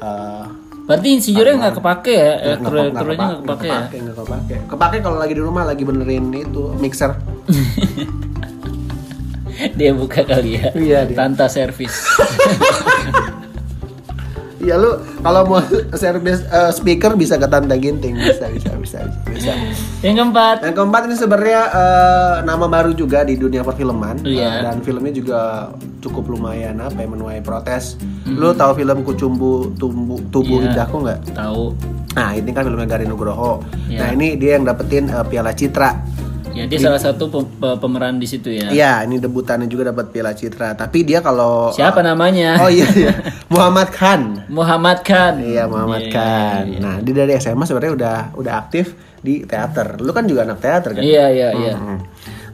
eh, 0.00 0.44
Berarti 0.86 1.08
insinyurnya 1.18 1.54
nggak 1.58 1.74
kepake 1.82 2.14
ya? 2.14 2.32
Eh, 2.38 2.56
nggak 2.62 2.62
krunya 2.62 2.90
nggak 2.94 3.40
kepake 3.42 3.66
ya? 3.66 3.80
kepake, 3.82 3.96
nggak 3.98 4.16
kepake. 4.22 4.54
Kepake 4.70 4.96
kalau 5.02 5.18
lagi 5.18 5.34
di 5.34 5.42
rumah 5.42 5.62
lagi 5.66 5.82
benerin 5.82 6.30
itu 6.30 6.62
mixer. 6.78 7.10
Dia 9.78 9.90
buka 9.96 10.20
kali 10.20 10.60
ya. 10.60 10.68
Iya, 10.76 11.08
dia. 11.08 11.16
Tanta 11.16 11.48
servis. 11.48 11.96
Iya 14.66 14.76
lu 14.76 14.90
kalau 15.22 15.46
mau 15.46 15.62
service 16.02 16.42
eh, 16.42 16.72
speaker 16.74 17.14
bisa 17.14 17.38
ke 17.38 17.46
tanda 17.46 17.78
ginting 17.78 18.18
bisa 18.18 18.50
bisa 18.50 18.74
bisa 18.74 18.98
bisa. 19.30 19.52
bisa. 19.54 19.54
yang 20.02 20.18
keempat. 20.18 20.66
Yang 20.66 20.74
keempat 20.74 21.00
ini 21.06 21.14
sebenarnya 21.14 21.60
eh, 21.70 22.34
nama 22.42 22.66
baru 22.66 22.90
juga 22.90 23.22
di 23.22 23.38
dunia 23.38 23.62
perfilman 23.62 24.26
Iya. 24.26 24.42
Eh, 24.42 24.58
dan 24.66 24.82
filmnya 24.82 25.14
juga 25.14 25.70
cukup 26.02 26.34
lumayan 26.34 26.82
apa 26.82 26.98
ya 26.98 27.06
menuai 27.06 27.38
protes. 27.40 27.94
Lu 28.26 28.50
tahu 28.52 28.74
film 28.74 29.06
Kucumbu 29.06 29.78
Tumbuh 29.78 30.18
Tubuh 30.34 30.58
Iya. 30.60 30.74
Indahku 30.74 30.96
nggak? 30.98 31.20
Tahu. 31.30 31.64
Nah 32.16 32.32
ini 32.32 32.50
kan 32.50 32.66
filmnya 32.66 32.88
Garin 32.88 33.06
Nugroho. 33.06 33.62
Iya. 33.86 33.98
Nah 34.02 34.08
ini 34.12 34.34
dia 34.34 34.58
yang 34.58 34.66
dapetin 34.66 35.06
eh, 35.06 35.24
Piala 35.24 35.54
Citra. 35.54 35.94
Ya 36.56 36.64
dia 36.64 36.78
salah 36.80 36.96
satu 36.96 37.28
pem- 37.28 37.52
pe- 37.52 37.76
pemeran 37.76 38.16
di 38.16 38.24
situ 38.24 38.48
ya. 38.48 38.66
Iya 38.66 39.04
ini 39.04 39.16
debutannya 39.16 39.64
juga 39.64 39.90
dapat 39.90 40.08
Piala 40.08 40.32
Citra. 40.32 40.72
Tapi 40.72 41.04
dia 41.04 41.20
kalau 41.20 41.68
Siapa 41.70 42.00
namanya? 42.00 42.56
Oh 42.58 42.68
iya 42.68 42.88
iya 42.90 43.12
Muhammad 43.52 43.88
Khan. 43.90 44.48
Muhammad 44.48 44.98
Khan. 45.00 45.38
Iya 45.38 45.64
Muhammad 45.64 46.02
Iya, 46.02 46.12
Khan. 46.12 46.64
iya. 46.66 46.78
Nah 46.78 46.94
dia 46.98 47.14
dari 47.14 47.32
SMA 47.34 47.62
sebenarnya 47.62 47.92
udah 47.94 48.16
udah 48.34 48.52
aktif 48.58 48.96
di 49.18 49.42
teater. 49.42 49.98
Lu 49.98 50.10
kan 50.10 50.24
juga 50.24 50.42
anak 50.42 50.58
teater 50.58 50.90
kan? 50.92 51.02
Iya 51.02 51.24
iya 51.28 51.48
iya. 51.52 51.74
Hmm. 51.74 52.00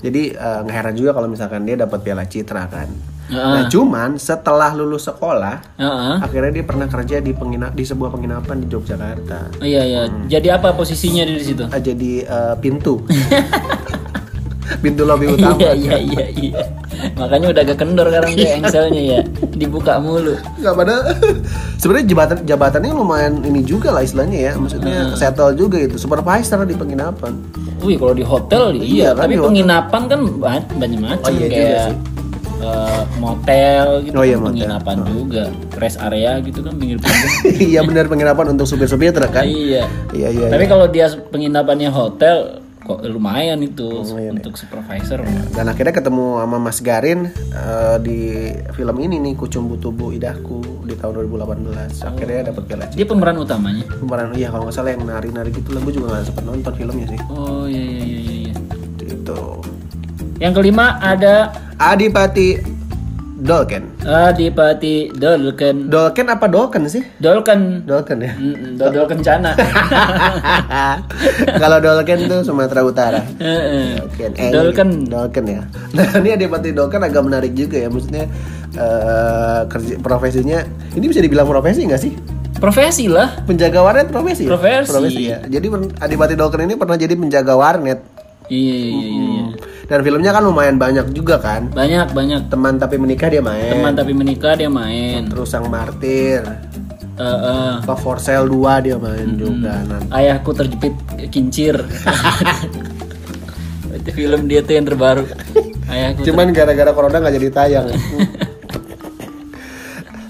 Jadi 0.01 0.23
eh, 0.31 0.59
nggak 0.61 0.75
heran 0.75 0.95
juga 0.95 1.11
kalau 1.13 1.27
misalkan 1.27 1.63
dia 1.63 1.79
dapat 1.79 2.03
piala 2.03 2.25
citra 2.25 2.67
kan. 2.67 2.91
Heeh. 3.25 3.39
Nah 3.39 3.65
cuman 3.65 4.19
setelah 4.19 4.75
lulus 4.75 5.07
sekolah, 5.07 5.79
Heeh. 5.79 6.15
akhirnya 6.21 6.51
dia 6.53 6.65
pernah 6.65 6.85
kerja 6.85 7.17
di 7.17 7.31
pengina 7.31 7.71
di 7.71 7.81
sebuah 7.81 8.11
penginapan 8.11 8.59
di 8.59 8.67
Yogyakarta. 8.67 9.57
Oh, 9.57 9.65
Iya 9.65 9.83
iya. 9.85 10.03
Jadi 10.29 10.51
apa 10.51 10.75
posisinya 10.75 11.23
di 11.23 11.39
situ? 11.39 11.63
Ah, 11.65 11.79
jadi 11.79 12.13
eh, 12.21 12.55
pintu, 12.59 13.07
pintu 14.79 15.03
lobby 15.03 15.27
utama. 15.29 15.59
Iya 15.59 15.73
iya 15.75 15.97
iya 15.99 16.27
iya. 16.33 16.63
Makanya 17.15 17.47
udah 17.51 17.63
agak 17.63 17.77
kendor 17.77 18.07
sekarang 18.07 18.33
dia 18.33 18.51
engselnya 18.55 19.03
ya. 19.03 19.21
Dibuka 19.51 19.99
mulu. 19.99 20.39
Nggak 20.57 20.75
pada 20.75 20.95
sebenarnya 21.81 22.07
jabatan 22.09 22.37
jabatannya 22.45 22.93
lumayan 22.93 23.35
ini 23.43 23.61
juga 23.61 23.91
lah 23.91 24.01
istilahnya 24.01 24.39
ya. 24.39 24.53
Maksudnya 24.55 25.15
settle 25.15 25.53
juga 25.53 25.77
itu 25.79 25.97
supervisor 25.97 26.63
di 26.63 26.73
penginapan. 26.73 27.35
Wih 27.81 27.99
kalau 27.99 28.15
di 28.15 28.23
hotel 28.23 28.73
Iya, 28.73 28.85
iya, 28.85 29.09
kan 29.11 29.27
tapi 29.27 29.35
penginapan 29.37 30.03
kan 30.07 30.21
ba- 30.39 30.69
banyak 30.73 31.01
macam 31.01 31.19
Oh, 31.21 31.31
iya 31.33 31.41
juga 31.41 31.51
kayak 31.53 31.83
sih. 31.83 31.97
eh, 32.63 33.03
motel 33.19 33.87
gitu 34.01 34.15
Oh, 34.15 34.23
iya, 34.23 34.35
kan 34.35 34.41
motel. 34.41 34.55
penginapan 34.55 34.97
juga 35.03 35.43
rest 35.75 35.99
area 35.99 36.33
gitu 36.39 36.63
kan 36.63 36.73
pinggir 36.79 36.97
pinggir 36.97 37.29
Iya 37.75 37.81
benar 37.83 38.07
penginapan 38.07 38.55
untuk 38.55 38.71
supir-supir 38.71 39.11
kan? 39.11 39.43
iya 39.43 39.91
Iya 40.15 40.29
iya. 40.31 40.47
tapi 40.47 40.63
iya. 40.63 40.71
kalau 40.71 40.87
dia 40.87 41.11
penginapannya 41.27 41.91
hotel 41.91 42.62
kok 42.83 42.99
lumayan 43.07 43.63
itu 43.63 43.87
Lumayan, 43.87 44.39
untuk 44.39 44.59
supervisor 44.59 45.23
Dan 45.55 45.71
akhirnya 45.71 45.95
ketemu 45.95 46.43
sama 46.43 46.59
Mas 46.59 46.79
Garin 46.83 47.31
eh, 47.55 47.97
di 48.03 48.19
film 48.75 48.97
ini 48.99 49.23
nih 49.23 49.35
Kucumbu 49.39 49.79
Tubuh 49.79 50.11
Idahku 50.11 50.87
di 50.87 50.99
tahun 50.99 51.31
2018. 51.31 52.03
Akhirnya 52.03 52.41
dapat 52.51 52.63
piala 52.67 52.85
Citra. 52.91 52.99
dia 52.99 53.07
pemeran 53.07 53.37
utamanya 53.39 53.85
Pemeran 53.87 54.35
iya 54.35 54.49
kalau 54.51 54.67
nggak 54.67 54.77
salah 54.77 54.91
yang 54.95 55.07
nari-nari 55.07 55.51
gitu 55.55 55.71
lah. 55.73 55.81
Gue 55.87 55.95
juga 55.95 56.07
nggak 56.19 56.25
sempat 56.27 56.45
nonton 56.45 56.73
filmnya 56.75 57.07
sih. 57.07 57.21
oh 57.31 57.65
iya 57.71 57.83
iya 57.83 58.03
iya 58.03 58.19
iya, 58.19 58.35
iya. 58.51 58.55
Gitu. 59.03 59.41
yang 60.43 60.53
kelima 60.59 60.99
ada 60.99 61.55
Adipati 61.79 62.72
Dolken. 63.43 63.91
Adipati 64.01 65.11
Dolken 65.11 65.91
Dolken 65.91 66.31
apa 66.31 66.47
Dolken 66.47 66.87
sih? 66.87 67.03
Dolken 67.19 67.83
Dolken 67.83 68.23
ya. 68.23 68.33
Mm, 68.33 68.79
Dodol 68.79 69.11
kencana 69.11 69.51
kalau 71.63 71.79
Dolken 71.79 72.19
tuh 72.25 72.41
Sumatera 72.43 72.81
Utara. 72.83 73.21
Heeh. 73.37 73.99
Dolken. 73.99 74.31
Eh, 74.37 74.51
Dolken 74.51 74.89
Dolken 75.05 75.45
ya. 75.49 75.63
Nah 75.91 76.07
ini 76.21 76.31
Adipati 76.33 76.71
Dolken 76.71 77.03
agak 77.03 77.19
menarik 77.21 77.53
juga 77.53 77.77
ya. 77.77 77.89
Maksudnya 77.89 78.31
eh, 78.73 79.61
kerja 79.67 79.95
profesinya 79.99 80.63
ini 80.95 81.05
bisa 81.05 81.19
dibilang 81.19 81.45
profesi 81.45 81.83
nggak 81.83 81.99
sih? 82.01 82.15
profesi 82.53 83.11
lah 83.11 83.43
Penjaga 83.43 83.83
warnet 83.83 84.07
profesi. 84.07 84.47
ya? 84.47 84.55
Profesi. 84.55 85.23
ya. 85.27 85.43
Jadi 85.43 85.67
pen- 85.67 85.91
Adipati 85.99 86.39
Dolken 86.39 86.63
ini 86.63 86.79
pernah 86.79 86.95
jadi 86.95 87.11
penjaga 87.13 87.59
warnet. 87.59 87.99
iya 88.47 88.59
iya 88.77 89.03
iya, 89.03 89.11
iya. 89.19 89.45
Dan 89.83 89.99
filmnya 90.01 90.31
kan 90.31 90.43
lumayan 90.43 90.77
banyak 90.77 91.11
juga 91.11 91.37
kan. 91.37 91.69
banyak 91.69 92.11
banyak 92.11 92.49
Teman 92.49 92.77
tapi 92.77 92.97
menikah 92.97 93.29
dia 93.29 93.41
main. 93.41 93.73
teman 93.73 93.93
tapi 93.93 94.13
menikah 94.13 94.55
dia 94.55 94.69
main 94.69 95.27
Terus 95.27 95.49
Sang 95.49 95.67
Martir. 95.67 96.41
Eh, 97.13 97.73
Apa 97.79 97.93
For 97.95 98.17
Sale 98.17 98.49
2 98.49 98.57
dia 98.81 98.97
main 98.97 99.37
juga. 99.37 99.85
Nah, 99.85 100.01
ayahku 100.11 100.51
terjepit 100.51 100.95
kincir 101.29 101.77
itu 103.93 104.11
film 104.11 104.49
dia 104.49 104.65
tuh 104.65 104.73
yang 104.73 104.89
terbaru 104.89 105.29
ayahku 105.87 106.25
Cuman 106.25 106.51
gara-gara 106.51 106.91
corona 106.91 107.21
nggak 107.21 107.35
jadi 107.37 107.49
tayang. 107.53 107.87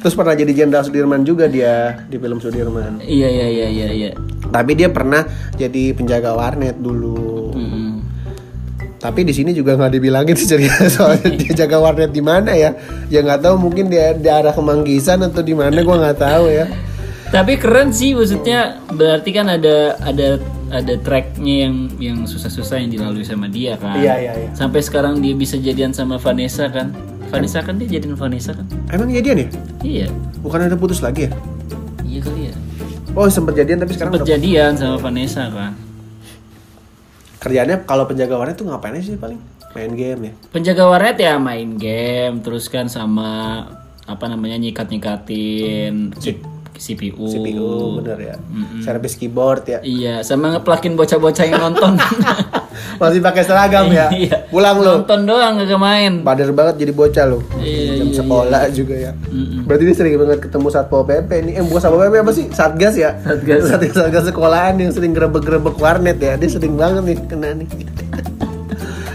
Terus 0.02 0.18
pernah 0.18 0.34
jadi 0.34 0.50
Jenderal 0.52 0.82
Sudirman 0.82 1.22
juga 1.22 1.46
dia 1.46 2.02
di 2.04 2.18
film 2.18 2.42
Sudirman. 2.42 2.98
iya 3.00 3.30
iya 3.30 3.46
iya 3.46 3.66
iya 3.70 3.88
iya 3.88 4.10
Tapi 4.50 4.74
dia 4.74 4.90
pernah 4.90 5.22
jadi 5.54 5.94
penjaga 5.94 6.34
warnet 6.34 6.74
dulu. 6.76 7.54
Mm-mm. 7.54 7.81
Tapi 9.02 9.26
di 9.26 9.34
sini 9.34 9.50
juga 9.50 9.74
nggak 9.74 9.92
dibilangin 9.92 10.38
sih 10.38 10.46
cerita 10.46 10.86
soalnya 10.94 11.26
dia 11.34 11.52
jaga 11.58 11.76
warnet 11.76 12.14
di 12.14 12.22
mana 12.22 12.54
ya. 12.54 12.70
Ya 13.08 13.18
nggak 13.20 13.42
tahu 13.42 13.58
mungkin 13.58 13.90
dia 13.90 14.14
di 14.14 14.30
arah 14.30 14.54
Kemanggisan 14.54 15.20
atau 15.20 15.42
di 15.42 15.52
mana 15.52 15.74
gua 15.82 15.98
nggak 16.00 16.18
tahu 16.18 16.46
ya. 16.48 16.66
tapi 17.28 17.56
keren 17.56 17.88
sih 17.90 18.12
maksudnya 18.12 18.76
berarti 18.92 19.32
kan 19.32 19.48
ada 19.48 19.96
ada 19.98 20.36
ada 20.68 20.94
tracknya 21.00 21.64
yang 21.64 21.74
yang 21.96 22.18
susah-susah 22.22 22.76
yang 22.76 22.92
dilalui 22.92 23.24
sama 23.24 23.48
dia 23.48 23.72
kan 23.74 23.96
Iya, 23.96 24.14
iya, 24.20 24.32
iya. 24.36 24.48
sampai 24.52 24.84
sekarang 24.84 25.16
dia 25.18 25.32
bisa 25.32 25.56
jadian 25.56 25.90
sama 25.90 26.20
Vanessa 26.20 26.68
kan 26.68 26.92
Vanessa 27.32 27.64
kan 27.64 27.80
dia 27.80 27.88
jadian 27.88 28.20
Vanessa 28.20 28.52
kan 28.52 28.68
Emang 28.88 29.08
jadian 29.08 29.36
ya? 29.40 29.48
iya 29.80 30.06
Bukan 30.44 30.60
ada 30.62 30.76
putus 30.76 31.00
lagi 31.00 31.24
ya? 31.24 31.30
iya 32.04 32.20
kali 32.20 32.52
ya 32.52 32.54
Oh 33.12 33.24
sempat 33.26 33.56
jadian 33.56 33.80
tapi 33.80 33.96
sekarang 33.96 34.12
udah 34.12 34.20
Perjadian 34.22 34.76
sama 34.76 34.96
Vanessa 35.00 35.48
kan 35.48 35.72
kerjanya 37.42 37.82
kalau 37.82 38.06
penjaga 38.06 38.38
warnet 38.38 38.54
tuh 38.54 38.70
ngapain 38.70 38.94
aja 38.94 39.02
sih 39.02 39.18
paling 39.18 39.42
main 39.74 39.92
game 39.98 40.20
ya? 40.30 40.32
penjaga 40.54 40.86
warnet 40.86 41.18
ya 41.18 41.42
main 41.42 41.74
game 41.74 42.38
terus 42.38 42.70
kan 42.70 42.86
sama 42.86 43.66
apa 44.06 44.24
namanya 44.30 44.62
nyikat 44.62 44.86
nyikatin 44.86 46.14
CPU 46.82 47.26
CPU 47.30 48.02
bener 48.02 48.18
ya. 48.18 48.36
Servis 48.82 49.14
keyboard 49.14 49.66
ya. 49.66 49.78
iya 49.82 50.14
sama 50.22 50.54
ngeplakin 50.54 50.94
bocah-bocah 50.94 51.44
yang 51.46 51.58
nonton 51.58 51.98
Masih 52.98 53.20
pakai 53.22 53.42
seragam 53.44 53.86
ya. 53.90 54.08
Iya. 54.22 54.46
Pulang 54.52 54.78
lu. 54.78 55.02
nonton 55.02 55.26
doang 55.26 55.58
gak 55.58 55.80
main 55.80 56.12
Bader 56.22 56.54
banget 56.54 56.86
jadi 56.86 56.92
bocah 56.94 57.24
lu. 57.26 57.38
Iya, 57.58 57.98
Jam 57.98 58.08
iya, 58.12 58.16
sekolah 58.22 58.62
juga 58.70 58.94
ya. 58.94 59.12
Mm-mm. 59.26 59.66
Berarti 59.66 59.82
dia 59.88 59.96
sering 59.96 60.14
banget 60.20 60.38
ketemu 60.44 60.66
Satpol 60.70 61.02
PP 61.08 61.30
nih. 61.48 61.52
Eh 61.58 61.62
bukan 61.66 61.80
Satpol 61.82 62.00
PP 62.06 62.14
apa 62.22 62.32
sih? 62.36 62.46
Satgas 62.52 62.94
ya? 62.94 63.10
Satgas. 63.24 63.66
Satgas, 63.66 63.94
Satgas 63.96 64.24
sekolahan 64.30 64.78
yang 64.78 64.92
sering 64.94 65.10
grebek-grebek 65.16 65.76
warnet 65.80 66.18
ya. 66.22 66.38
Dia 66.38 66.48
sering 66.50 66.78
banget 66.78 67.02
nih 67.02 67.18
kena 67.26 67.50
nih. 67.56 67.68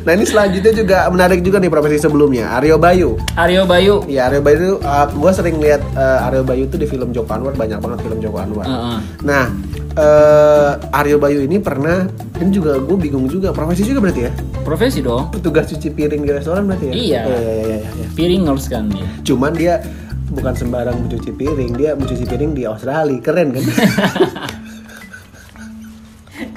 nah 0.08 0.16
ini 0.16 0.24
selanjutnya 0.24 0.72
juga 0.72 1.04
menarik 1.12 1.44
juga 1.44 1.60
nih 1.60 1.68
profesi 1.68 2.00
sebelumnya. 2.00 2.48
Aryo 2.56 2.80
Bayu. 2.80 3.20
Aryo 3.36 3.68
Bayu 3.68 4.08
Ya 4.08 4.32
Aryo 4.32 4.40
Bayu 4.40 4.56
itu, 4.56 4.76
gue 5.12 5.32
sering 5.36 5.60
lihat 5.60 5.84
uh, 6.00 6.24
Aryo 6.32 6.48
Bayu 6.48 6.64
itu 6.72 6.80
di 6.80 6.88
film 6.88 7.12
Joko 7.12 7.36
Anwar 7.36 7.52
banyak 7.60 7.84
banget 7.84 8.00
film 8.08 8.24
Joko 8.24 8.40
Anwar. 8.40 8.64
Heeh. 8.64 8.98
Nah, 9.28 9.52
eh 10.00 10.72
Aryo 10.96 11.20
Bayu 11.20 11.44
ini 11.44 11.60
pernah, 11.60 12.08
ini 12.40 12.56
juga 12.56 12.80
gue 12.80 12.96
bingung 12.96 13.28
juga 13.28 13.52
profesi 13.52 13.84
juga 13.84 14.00
berarti 14.08 14.24
ya? 14.24 14.32
profesi 14.68 15.00
dong 15.00 15.32
Petugas 15.32 15.72
cuci 15.72 15.96
piring 15.96 16.28
di 16.28 16.32
restoran 16.36 16.68
berarti 16.68 16.92
ya? 16.92 16.94
Iya. 16.96 17.22
Oh, 17.24 17.32
iya, 17.32 17.40
iya, 17.40 17.54
iya, 17.56 17.78
iya. 17.88 18.08
piringers 18.16 18.68
kan 18.68 18.92
dia 18.92 19.08
Cuman 19.24 19.52
dia 19.56 19.80
bukan 20.28 20.54
sembarang 20.54 20.96
mencuci 21.08 21.32
piring, 21.36 21.72
dia 21.80 21.96
mencuci 21.96 22.28
piring 22.28 22.52
di 22.52 22.64
Australia, 22.68 23.20
keren 23.24 23.56
kan? 23.56 23.64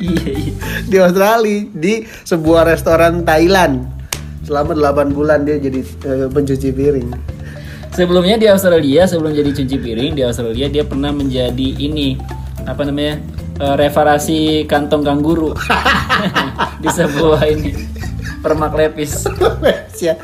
iya 0.01 0.33
iya 0.33 0.53
di 0.89 0.97
Australia 0.99 1.69
di 1.71 1.95
sebuah 2.25 2.67
restoran 2.67 3.23
Thailand. 3.23 3.87
Selama 4.41 4.73
8 4.75 5.15
bulan 5.15 5.45
dia 5.47 5.61
jadi 5.61 5.81
eh, 5.85 6.27
pencuci 6.33 6.73
piring. 6.73 7.09
sebelumnya 7.91 8.39
di 8.39 8.47
Australia 8.47 9.03
sebelum 9.05 9.35
jadi 9.35 9.51
cuci 9.51 9.77
piring 9.83 10.13
di 10.15 10.23
Australia 10.23 10.71
dia 10.71 10.87
pernah 10.87 11.11
menjadi 11.11 11.75
ini 11.75 12.15
apa 12.65 12.87
namanya 12.87 13.19
eh, 13.59 13.75
reparasi 13.77 14.65
kantong 14.65 15.03
kangguru 15.03 15.53
di 16.83 16.89
sebuah 16.89 17.43
ini 17.51 17.75
permak 18.41 18.73
lepis. 18.73 19.29
ya 20.01 20.17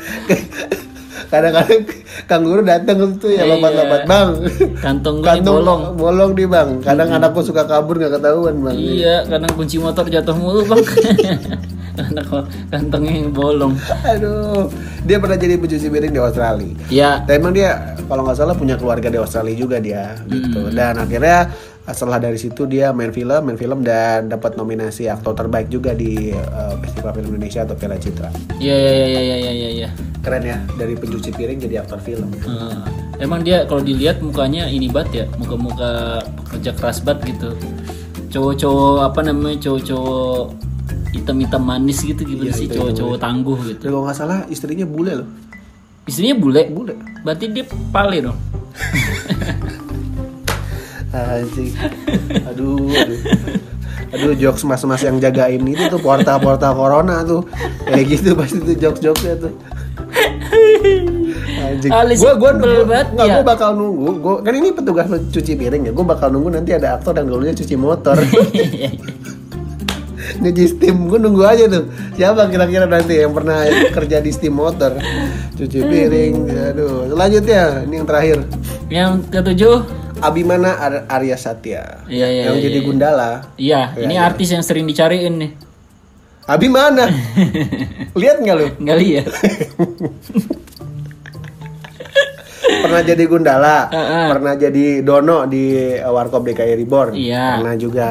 kadang-kadang 1.27 1.81
kanguru 2.25 2.61
datang 2.61 2.97
tuh 3.15 3.29
ya 3.29 3.41
Iya. 3.41 3.49
lompat-lompat 3.49 4.01
bang 4.03 4.29
Kantong 4.77 5.15
gue 5.19 5.27
nih 5.29 5.43
bolong. 5.43 5.81
bolong 5.93 6.31
nih 6.33 6.45
bang 6.45 6.69
kadang 6.79 7.09
anakku 7.09 7.39
suka 7.41 7.63
kabur 7.63 7.95
nggak 7.95 8.13
ketahuan 8.13 8.55
bang 8.61 8.75
Iya, 8.75 9.15
kadang 9.25 9.51
kunci 9.53 9.77
motor 9.77 10.05
jatuh 10.05 10.33
mulu 10.33 10.63
bang. 10.65 10.81
Kok 11.97 12.43
kantongnya 12.69 13.13
yang 13.17 13.31
bolong. 13.31 13.73
aduh 14.03 14.69
dia 15.01 15.17
pernah 15.17 15.33
jadi 15.33 15.57
pencuci 15.57 15.87
piring 15.87 16.11
di 16.11 16.21
Australia 16.21 16.73
Ya, 16.87 17.11
Dan 17.19 17.41
emang 17.41 17.51
dia 17.51 17.73
kalau 18.05 18.21
nggak 18.21 18.37
salah 18.37 18.53
punya 18.53 18.75
keluarga 18.75 19.09
di 19.09 19.17
Australia 19.17 19.55
juga 19.55 19.77
dia 19.77 20.13
gitu. 20.27 20.69
Dan 20.69 20.93
akhirnya 20.95 21.49
setelah 21.95 22.19
dari 22.19 22.35
situ 22.35 22.67
dia 22.67 22.91
main 22.91 23.15
film, 23.15 23.47
main 23.47 23.55
film 23.55 23.79
dan 23.79 24.27
dapat 24.27 24.59
nominasi 24.59 25.07
aktor 25.07 25.31
terbaik 25.31 25.71
juga 25.71 25.95
di 25.95 26.35
eh, 26.35 26.73
Festival 26.83 27.15
Film 27.15 27.39
Indonesia 27.39 27.63
atau 27.63 27.79
Piala 27.79 27.95
Citra. 27.95 28.27
ya 28.59 28.75
ya 28.75 28.91
ya 29.07 29.21
ya 29.23 29.35
ya 29.39 29.51
ya 29.55 29.69
ya. 29.87 29.89
Keren 30.19 30.43
ya 30.43 30.57
dari 30.75 30.99
pencuci 30.99 31.31
piring 31.31 31.63
jadi 31.63 31.87
aktor 31.87 32.03
film. 32.03 32.27
Eh, 32.43 33.23
emang 33.23 33.39
dia 33.39 33.63
kalau 33.63 33.79
dilihat 33.79 34.19
mukanya 34.19 34.67
ini 34.67 34.91
bat 34.91 35.07
ya, 35.15 35.31
muka-muka 35.39 36.19
pekerja 36.43 36.75
keras 36.75 36.99
bat 36.99 37.23
gitu. 37.23 37.55
Cowok-cowok 38.35 39.07
apa 39.07 39.19
namanya 39.23 39.57
cowok-cowok 39.71 40.67
hitam-hitam 41.15 41.63
manis 41.63 42.03
gitu 42.03 42.27
gimana 42.27 42.51
sih 42.51 42.67
cowok-cowok 42.67 43.15
tangguh 43.15 43.59
gitu. 43.63 43.87
Kalau 43.87 44.03
nggak 44.03 44.17
salah 44.19 44.43
istrinya 44.51 44.83
bule 44.83 45.23
loh. 45.23 45.29
Istrinya 46.03 46.35
bule. 46.35 46.67
Bule. 46.67 46.99
Berarti 47.23 47.47
dia 47.47 47.63
pale 47.95 48.27
dong. 48.27 48.37
Anjing. 51.17 51.73
Aduh, 52.53 52.93
aduh. 52.93 53.19
Aduh 54.07 54.33
jokes 54.39 54.63
mas-mas 54.63 55.01
yang 55.03 55.17
jagain 55.19 55.59
itu 55.67 55.83
tuh 55.89 55.99
porta-porta 55.99 56.71
corona 56.71 57.25
tuh. 57.25 57.43
Kayak 57.89 58.05
gitu 58.13 58.29
pasti 58.37 58.61
tuh 58.61 58.75
jokes-jokesnya 58.77 59.35
tuh. 59.41 59.53
Anjing. 61.57 61.91
Gue 61.91 62.33
gua, 62.37 62.51
banget 62.55 63.07
nggak, 63.17 63.27
ya. 63.27 63.33
gua 63.41 63.43
bakal 63.43 63.69
nunggu. 63.75 64.09
Gua, 64.21 64.35
Kan 64.45 64.53
ini 64.55 64.69
petugas 64.71 65.09
cuci 65.09 65.53
piring 65.57 65.89
ya. 65.89 65.91
Gue 65.91 66.05
bakal 66.05 66.29
nunggu 66.31 66.53
nanti 66.53 66.71
ada 66.77 66.95
aktor 67.01 67.17
yang 67.17 67.27
dulunya 67.27 67.53
cuci 67.57 67.75
motor. 67.75 68.15
Nyuci 70.37 70.63
steam. 70.69 71.09
Gue 71.09 71.19
nunggu 71.19 71.43
aja 71.43 71.65
tuh. 71.65 71.89
Siapa 72.15 72.47
kira-kira 72.47 72.85
nanti 72.85 73.19
yang 73.19 73.33
pernah 73.33 73.65
kerja 73.91 74.21
di 74.21 74.31
steam 74.31 74.55
motor? 74.55 74.95
Cuci 75.57 75.79
piring. 75.81 76.35
Aduh 76.73 77.09
Selanjutnya 77.09 77.83
Ini 77.89 77.93
yang 77.97 78.07
terakhir. 78.07 78.37
Yang 78.87 79.11
ketujuh, 79.33 79.75
Abimana 80.17 80.77
Ar- 80.77 81.05
Arya 81.07 81.37
Satya 81.37 82.03
Iya, 82.09 82.27
iya, 82.27 82.43
Yang 82.49 82.57
iya, 82.57 82.65
jadi 82.65 82.79
iya. 82.79 82.85
Gundala 82.85 83.31
iya, 83.55 83.81
ini 83.97 84.15
artis 84.17 84.49
yang 84.49 84.63
sering 84.65 84.85
dicariin 84.85 85.35
nih. 85.37 85.51
Abi 86.47 86.71
mana? 86.71 87.11
Lihat 88.21 88.39
nggak 88.39 88.55
lu? 88.55 88.67
Nggak 88.79 88.97
lihat. 88.97 89.27
Pernah 92.67 93.01
jadi 93.03 93.23
Gundala, 93.27 93.77
Heeh. 93.89 94.27
pernah 94.27 94.53
jadi 94.55 94.85
Dono 95.01 95.43
di 95.43 95.71
uh, 95.75 96.07
Warkop 96.07 96.43
DKI 96.43 96.73
Reborn, 96.77 97.15
Iya. 97.15 97.59
pernah 97.59 97.75
juga. 97.75 98.07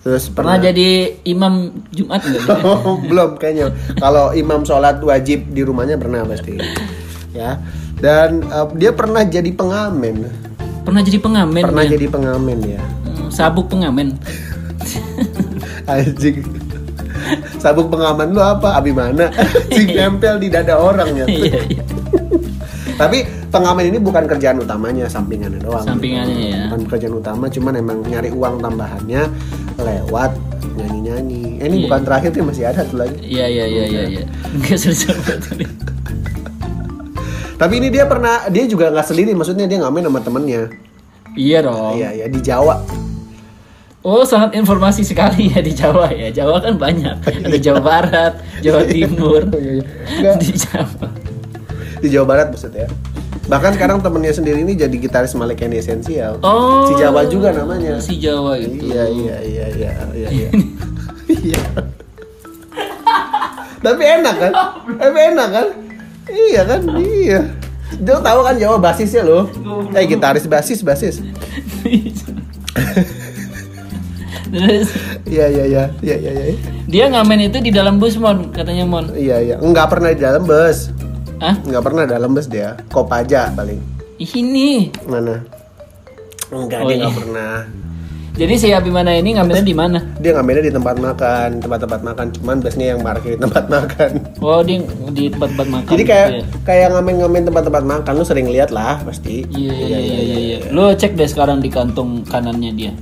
Terus 0.00 0.28
Pernah 0.28 0.60
pernah, 0.60 0.64
jadi 0.64 0.88
imam 1.24 1.54
Jumat 1.88 2.20
nggak? 2.20 2.44
belum 3.10 3.30
kayaknya. 3.36 3.72
Kalau 3.96 4.32
imam 4.32 4.60
sholat 4.62 5.00
wajib 5.00 5.48
di 5.48 5.64
rumahnya 5.64 5.96
pernah 5.96 6.24
pasti, 6.24 6.56
ya. 7.32 7.56
Dan 7.96 8.44
uh, 8.44 8.68
dia 8.72 8.92
pernah 8.92 9.24
jadi 9.24 9.48
pengamen, 9.50 10.28
Pernah 10.84 11.00
jadi 11.00 11.18
pengamen. 11.18 11.62
pernah 11.64 11.84
ya? 11.84 11.90
jadi 11.96 12.06
pengamen 12.06 12.58
ya. 12.62 12.82
Hmm, 13.08 13.28
Sabuk 13.32 13.66
pengamen. 13.66 14.14
Anjing. 15.90 16.44
Sabuk 17.56 17.88
pengaman 17.88 18.30
lu 18.30 18.40
apa? 18.40 18.76
Abi 18.76 18.92
mana? 18.92 19.32
Anjing 19.32 19.88
nempel 19.90 20.36
di 20.36 20.48
dada 20.48 20.76
orang 20.76 21.08
ya. 21.14 21.24
Iya, 21.24 21.60
iya. 21.66 21.82
Tapi 22.94 23.24
pengamen 23.48 23.90
ini 23.90 23.98
bukan 23.98 24.22
kerjaan 24.24 24.60
utamanya, 24.60 25.08
sampingannya 25.08 25.58
doang. 25.58 25.82
Sampingannya 25.82 26.36
ya. 26.46 26.60
Bukan 26.68 26.80
pekerjaan 26.86 27.14
utama, 27.16 27.44
cuman 27.48 27.72
emang 27.74 27.98
nyari 28.04 28.30
uang 28.30 28.60
tambahannya 28.60 29.22
lewat 29.76 30.30
nyanyi-nyanyi. 30.74 31.58
Eh, 31.58 31.66
ini 31.66 31.76
Iya. 31.76 31.84
bukan 31.88 32.00
terakhir 32.04 32.30
nih 32.30 32.44
masih 32.44 32.64
ada 32.66 32.82
tuh 32.84 32.98
lagi. 33.00 33.18
Iya 33.20 33.46
iya 33.48 33.64
iya 33.66 33.84
iya. 33.84 34.02
iya. 34.10 34.24
Nggak 34.52 34.78
selesai. 34.78 35.10
Tapi 37.64 37.80
ini 37.80 37.88
dia 37.88 38.04
pernah, 38.04 38.44
dia 38.52 38.68
juga 38.68 38.92
nggak 38.92 39.08
sendiri, 39.08 39.32
maksudnya 39.32 39.64
dia 39.64 39.80
ngamen 39.80 40.04
sama 40.04 40.20
temennya. 40.20 40.68
Iya 41.32 41.64
dong. 41.64 41.96
Iya, 41.96 42.08
iya 42.12 42.26
di 42.28 42.36
Jawa. 42.44 42.84
Oh 44.04 44.20
sangat 44.28 44.52
informasi 44.52 45.00
sekali 45.00 45.48
ya 45.48 45.64
di 45.64 45.72
Jawa 45.72 46.12
ya. 46.12 46.28
Jawa 46.28 46.60
kan 46.60 46.76
banyak. 46.76 47.24
Ada 47.24 47.56
Jawa 47.56 47.80
Barat, 47.80 48.36
Jawa 48.60 48.84
Timur. 48.84 49.48
Iya, 49.56 49.80
iya. 50.20 50.32
Di 50.36 50.52
Jawa. 50.52 51.08
di 52.04 52.08
Jawa 52.12 52.26
Barat 52.28 52.52
maksudnya. 52.52 52.84
Bahkan 53.48 53.80
sekarang 53.80 54.04
temennya 54.04 54.36
sendiri 54.36 54.60
ini 54.60 54.76
jadi 54.76 54.92
gitaris 54.92 55.32
Malik 55.32 55.64
Candy 55.64 55.80
Essential. 55.80 56.44
Oh. 56.44 56.84
Si 56.92 57.00
Jawa 57.00 57.24
juga 57.32 57.48
namanya. 57.56 57.96
Si 57.96 58.20
Jawa 58.20 58.60
itu. 58.60 58.92
Iya 58.92 59.08
iya 59.08 59.36
iya 59.40 59.66
iya 59.72 59.90
iya. 60.12 60.28
iya. 60.28 60.48
Iya. 61.24 61.64
Tapi 63.80 64.02
enak 64.04 64.34
kan? 64.36 64.52
Tapi 65.00 65.18
enak 65.32 65.48
kan? 65.48 65.66
Iya 66.28 66.62
kan? 66.64 66.80
Iya. 66.96 67.40
Dia 68.00 68.16
tahu 68.18 68.40
kan 68.42 68.56
Jawa 68.58 68.76
basisnya 68.80 69.22
loh. 69.22 69.44
Eh 69.92 70.04
gitaris 70.08 70.48
basis 70.48 70.80
basis. 70.80 71.20
Terus 74.54 74.88
Iya 75.26 75.46
iya 75.50 75.64
iya 75.66 75.84
iya 76.04 76.16
iya. 76.20 76.30
iya. 76.30 76.54
dia 76.86 77.04
ngamen 77.10 77.50
itu 77.50 77.58
di 77.58 77.74
dalam 77.74 77.98
bus 77.98 78.14
mon 78.20 78.54
katanya 78.54 78.86
mon. 78.86 79.10
Iya 79.14 79.36
iya. 79.42 79.56
Enggak 79.58 79.90
pernah 79.90 80.14
di 80.14 80.20
dalam 80.22 80.46
bus. 80.46 80.90
Ah 81.42 81.58
Enggak 81.66 81.82
pernah 81.82 82.04
dalam 82.06 82.30
bus 82.32 82.46
dia. 82.46 82.78
Kopaja 82.92 83.50
paling. 83.52 83.80
ini. 84.18 84.94
Mana? 85.10 85.42
Enggak 86.54 86.80
Oh, 86.82 86.88
dia 86.88 86.94
iya. 86.94 87.04
enggak 87.04 87.16
pernah. 87.18 87.54
Jadi 88.34 88.54
si 88.58 88.68
Abimana 88.74 89.14
ini 89.14 89.38
ngamennya 89.38 89.62
di 89.62 89.70
mana? 89.72 89.98
Dia 90.18 90.34
ngambilnya 90.34 90.66
di 90.66 90.74
tempat 90.74 90.98
makan, 90.98 91.62
tempat-tempat 91.62 92.00
makan. 92.02 92.26
Cuman 92.34 92.56
busnya 92.58 92.86
yang 92.90 93.00
parkir 93.00 93.38
di 93.38 93.40
tempat 93.40 93.70
makan. 93.74 94.10
Oh 94.42 94.58
di 94.58 94.82
di 95.14 95.30
tempat-tempat 95.30 95.66
makan. 95.70 95.90
Jadi 95.94 96.02
gitu 96.02 96.10
kayak 96.10 96.28
ya? 96.28 96.42
kayak 96.66 96.88
ngamen-ngamen 96.92 97.42
tempat-tempat 97.46 97.84
makan 97.86 98.12
lu 98.18 98.26
sering 98.26 98.50
lihat 98.50 98.74
lah 98.74 98.98
pasti. 99.06 99.46
Iya 99.48 99.70
iya 99.72 99.98
iya 100.00 100.18
iya. 100.20 100.36
iya. 100.36 100.58
Lo 100.74 100.90
cek 100.90 101.14
deh 101.14 101.30
sekarang 101.30 101.62
di 101.62 101.70
kantong 101.70 102.26
kanannya 102.26 102.74
dia. 102.74 102.92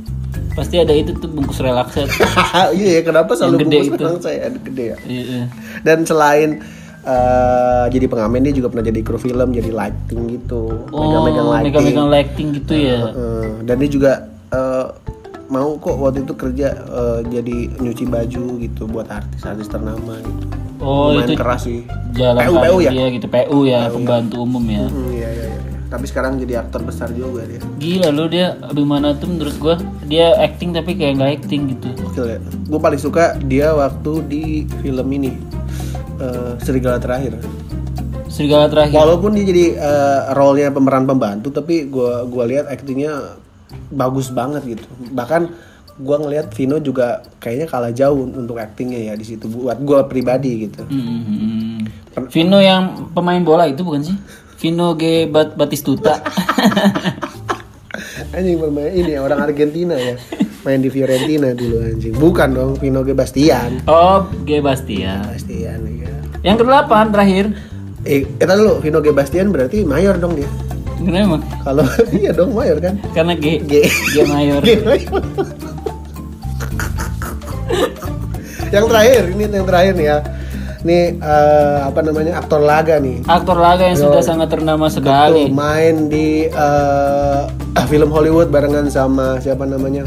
Pasti 0.52 0.76
ada 0.76 0.92
itu 0.92 1.16
tuh 1.16 1.32
bungkus 1.32 1.64
relaxer. 1.64 2.04
iya, 2.76 3.00
kenapa 3.00 3.32
selalu 3.32 3.56
gede 3.64 3.76
bungkus 3.88 3.96
itu. 3.96 4.20
saya 4.20 4.52
gede 4.52 4.84
ya. 4.84 4.96
Iya, 5.08 5.22
iya. 5.24 5.44
Dan 5.80 6.04
selain 6.04 6.60
eh, 7.02 7.84
jadi 7.88 8.04
pengamen 8.04 8.44
dia 8.44 8.52
juga 8.52 8.68
pernah 8.68 8.84
jadi 8.84 9.00
kru 9.00 9.16
film, 9.16 9.48
jadi 9.48 9.72
lighting 9.72 10.20
gitu, 10.28 10.92
Oh, 10.92 11.24
lighting. 11.24 11.72
megang-megang 11.72 12.08
lighting 12.12 12.48
gitu 12.52 12.74
ya. 12.76 13.00
Heeh. 13.08 13.44
dan 13.64 13.80
dia 13.80 13.88
juga 13.88 14.12
eh, 14.52 14.86
mau 15.52 15.76
kok 15.76 16.00
waktu 16.00 16.24
itu 16.24 16.32
kerja 16.32 16.68
eh, 16.72 17.20
jadi 17.28 17.56
nyuci 17.76 18.04
baju 18.08 18.44
gitu 18.56 18.82
buat 18.88 19.06
artis-artis 19.12 19.68
ternama 19.68 20.16
gitu. 20.24 20.44
Oh 20.82 21.12
Lumayan 21.12 21.28
itu 21.28 21.32
keras 21.38 21.60
sih. 21.68 21.80
jalan 22.16 22.42
PU, 22.42 22.54
PU 22.58 22.78
ya? 22.82 22.90
dia 22.90 23.06
gitu 23.14 23.26
PU 23.30 23.58
ya 23.68 23.80
pembantu 23.92 24.34
umum 24.42 24.64
ya. 24.66 24.88
Hmm, 24.88 25.12
iya, 25.14 25.28
iya, 25.30 25.46
iya. 25.52 25.60
Tapi 25.92 26.08
sekarang 26.08 26.40
jadi 26.40 26.64
aktor 26.64 26.82
besar 26.88 27.12
juga 27.12 27.44
dia. 27.44 27.60
Gila 27.76 28.08
lu 28.10 28.24
dia 28.32 28.56
Abimana 28.64 29.12
tuh 29.12 29.28
menurut 29.28 29.54
gua 29.60 29.76
dia 30.08 30.32
acting 30.40 30.72
tapi 30.72 30.96
kayak 30.96 31.20
nggak 31.20 31.30
acting 31.44 31.76
gitu. 31.76 31.92
Gokil 32.00 32.24
ya. 32.32 32.38
Gue 32.66 32.80
paling 32.80 32.98
suka 32.98 33.36
dia 33.44 33.76
waktu 33.76 34.12
di 34.24 34.42
film 34.80 35.06
ini 35.12 35.36
eh, 36.16 36.56
Serigala 36.64 36.96
Terakhir. 36.96 37.36
Serigala 38.32 38.64
terakhir. 38.72 38.96
Walaupun 38.96 39.36
dia 39.36 39.44
jadi 39.44 39.76
eh, 39.76 40.20
role-nya 40.32 40.72
pemeran 40.72 41.04
pembantu, 41.04 41.52
tapi 41.52 41.84
gua 41.92 42.24
gua 42.24 42.48
lihat 42.48 42.64
aktingnya 42.72 43.36
bagus 43.92 44.32
banget 44.32 44.78
gitu. 44.78 44.84
Bahkan 45.12 45.42
gua 46.00 46.16
ngelihat 46.20 46.48
Vino 46.56 46.80
juga 46.80 47.20
kayaknya 47.36 47.66
kalah 47.68 47.92
jauh 47.92 48.24
untuk 48.24 48.56
aktingnya 48.56 49.12
ya 49.12 49.14
di 49.14 49.24
situ 49.28 49.44
buat 49.48 49.76
gua 49.84 50.08
pribadi 50.08 50.68
gitu. 50.68 50.82
Hmm. 50.88 51.84
Vino 52.32 52.58
yang 52.60 53.12
pemain 53.12 53.40
bola 53.40 53.68
itu 53.68 53.84
bukan 53.84 54.02
sih? 54.04 54.16
Vino 54.62 54.94
G 54.94 55.26
Bat 55.26 55.58
Batistuta. 55.58 56.22
Anjing 58.36 58.56
bermain 58.56 58.92
ini 58.94 59.18
orang 59.20 59.44
Argentina 59.44 59.92
ya. 59.98 60.16
Main 60.62 60.80
di 60.80 60.88
Fiorentina 60.88 61.50
dulu 61.52 61.82
anjing. 61.82 62.14
Bukan 62.14 62.48
dong 62.54 62.72
Vino 62.78 63.02
G 63.02 63.12
Bastian. 63.12 63.82
oh, 63.90 64.24
G 64.46 64.62
Bastian. 64.62 65.26
Bastian 65.26 65.82
ya. 65.98 66.14
Yang 66.46 66.56
kedelapan 66.64 67.10
terakhir. 67.10 67.44
Eh, 68.06 68.22
kita 68.38 68.54
dulu 68.54 68.78
Vino 68.78 68.98
G 69.02 69.10
Bastian 69.10 69.50
berarti 69.50 69.82
mayor 69.82 70.16
dong 70.16 70.38
dia. 70.38 70.48
Kenapa? 71.04 71.36
Kalau 71.62 71.84
iya 72.18 72.30
dong 72.32 72.52
mayor 72.52 72.78
kan. 72.78 72.94
Karena 73.12 73.34
G 73.34 73.60
G. 73.66 73.72
G 73.86 74.16
mayor. 74.26 74.60
G 74.62 74.70
mayor. 74.82 75.22
yang 78.72 78.88
terakhir 78.88 79.22
ini 79.28 79.44
yang 79.44 79.66
terakhir 79.68 79.94
nih 79.94 80.06
ya. 80.08 80.18
Ini 80.82 80.98
eh, 81.14 81.78
apa 81.86 82.00
namanya 82.02 82.42
aktor 82.42 82.58
laga 82.58 82.98
nih. 82.98 83.22
Aktor 83.30 83.54
laga 83.54 83.86
yang 83.86 83.94
sudah 83.94 84.18
sangat 84.18 84.50
ternama 84.50 84.90
sekali. 84.90 85.46
main 85.46 86.10
di 86.10 86.50
eh, 86.50 87.42
film 87.90 88.10
Hollywood 88.10 88.50
barengan 88.50 88.90
sama 88.90 89.38
siapa 89.38 89.62
namanya 89.62 90.02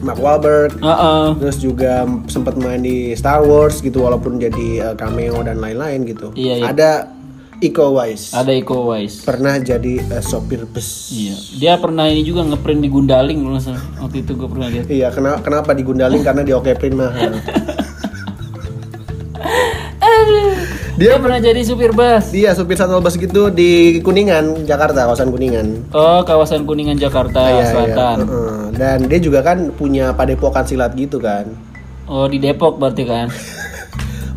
Mark 0.00 0.16
Wahlberg 0.16 0.80
Heeh. 0.80 1.24
terus 1.36 1.60
juga 1.60 2.08
sempat 2.26 2.56
main 2.56 2.80
di 2.80 3.12
Star 3.12 3.44
Wars 3.44 3.84
gitu 3.84 4.08
walaupun 4.08 4.40
jadi 4.40 4.68
uh, 4.80 4.94
cameo 4.96 5.44
dan 5.44 5.60
lain-lain 5.60 6.08
gitu 6.08 6.32
Iya, 6.32 6.54
iya. 6.56 6.64
ada 6.72 6.90
Iko 7.60 7.92
Uwais 7.92 8.32
Ada 8.32 8.52
Iko 8.52 8.88
Uwais. 8.88 9.20
pernah 9.20 9.56
jadi 9.56 10.00
uh, 10.08 10.20
sopir 10.20 10.64
bus 10.64 11.12
Iya. 11.12 11.36
Dia 11.54 11.72
pernah 11.76 12.04
ini 12.04 12.20
juga 12.22 12.40
ngeprint 12.42 12.80
di 12.80 12.88
Gundaling 12.88 13.36
salah. 13.58 13.84
Waktu 14.00 14.24
itu 14.24 14.32
gue 14.34 14.48
pernah 14.48 14.66
lihat. 14.66 14.86
iya 14.88 15.08
kenapa 15.08 15.38
kenapa 15.40 15.70
digundalin 15.72 16.20
karena 16.20 16.40
di 16.40 16.50
Oke 16.50 16.72
Print 16.72 16.94
mahal 16.94 17.36
Dia 20.96 21.16
pernah 21.16 21.40
jadi 21.40 21.56
supir 21.60 21.92
bus. 21.92 22.28
dia 22.28 22.52
supir 22.52 22.76
shuttle 22.76 23.00
bus 23.00 23.16
gitu 23.16 23.48
di 23.48 24.00
Kuningan 24.00 24.64
Jakarta 24.64 25.04
kawasan 25.04 25.28
Kuningan 25.28 25.88
Oh, 25.90 26.20
kawasan 26.22 26.64
Kuningan 26.64 26.96
Jakarta 26.96 27.40
Iya, 27.40 27.56
iya. 27.56 27.64
Selatan. 27.66 28.16
Heeh. 28.20 28.60
dan 28.76 28.98
dia 29.04 29.16
juga 29.18 29.40
kan 29.40 29.68
punya 29.70 30.12
padepokan 30.12 30.60
silat 30.62 30.92
gitu 30.92 31.16
kan 31.16 31.48
Oh, 32.04 32.26
di 32.26 32.36
Depok 32.36 32.76
berarti 32.76 33.04
kan. 33.06 33.30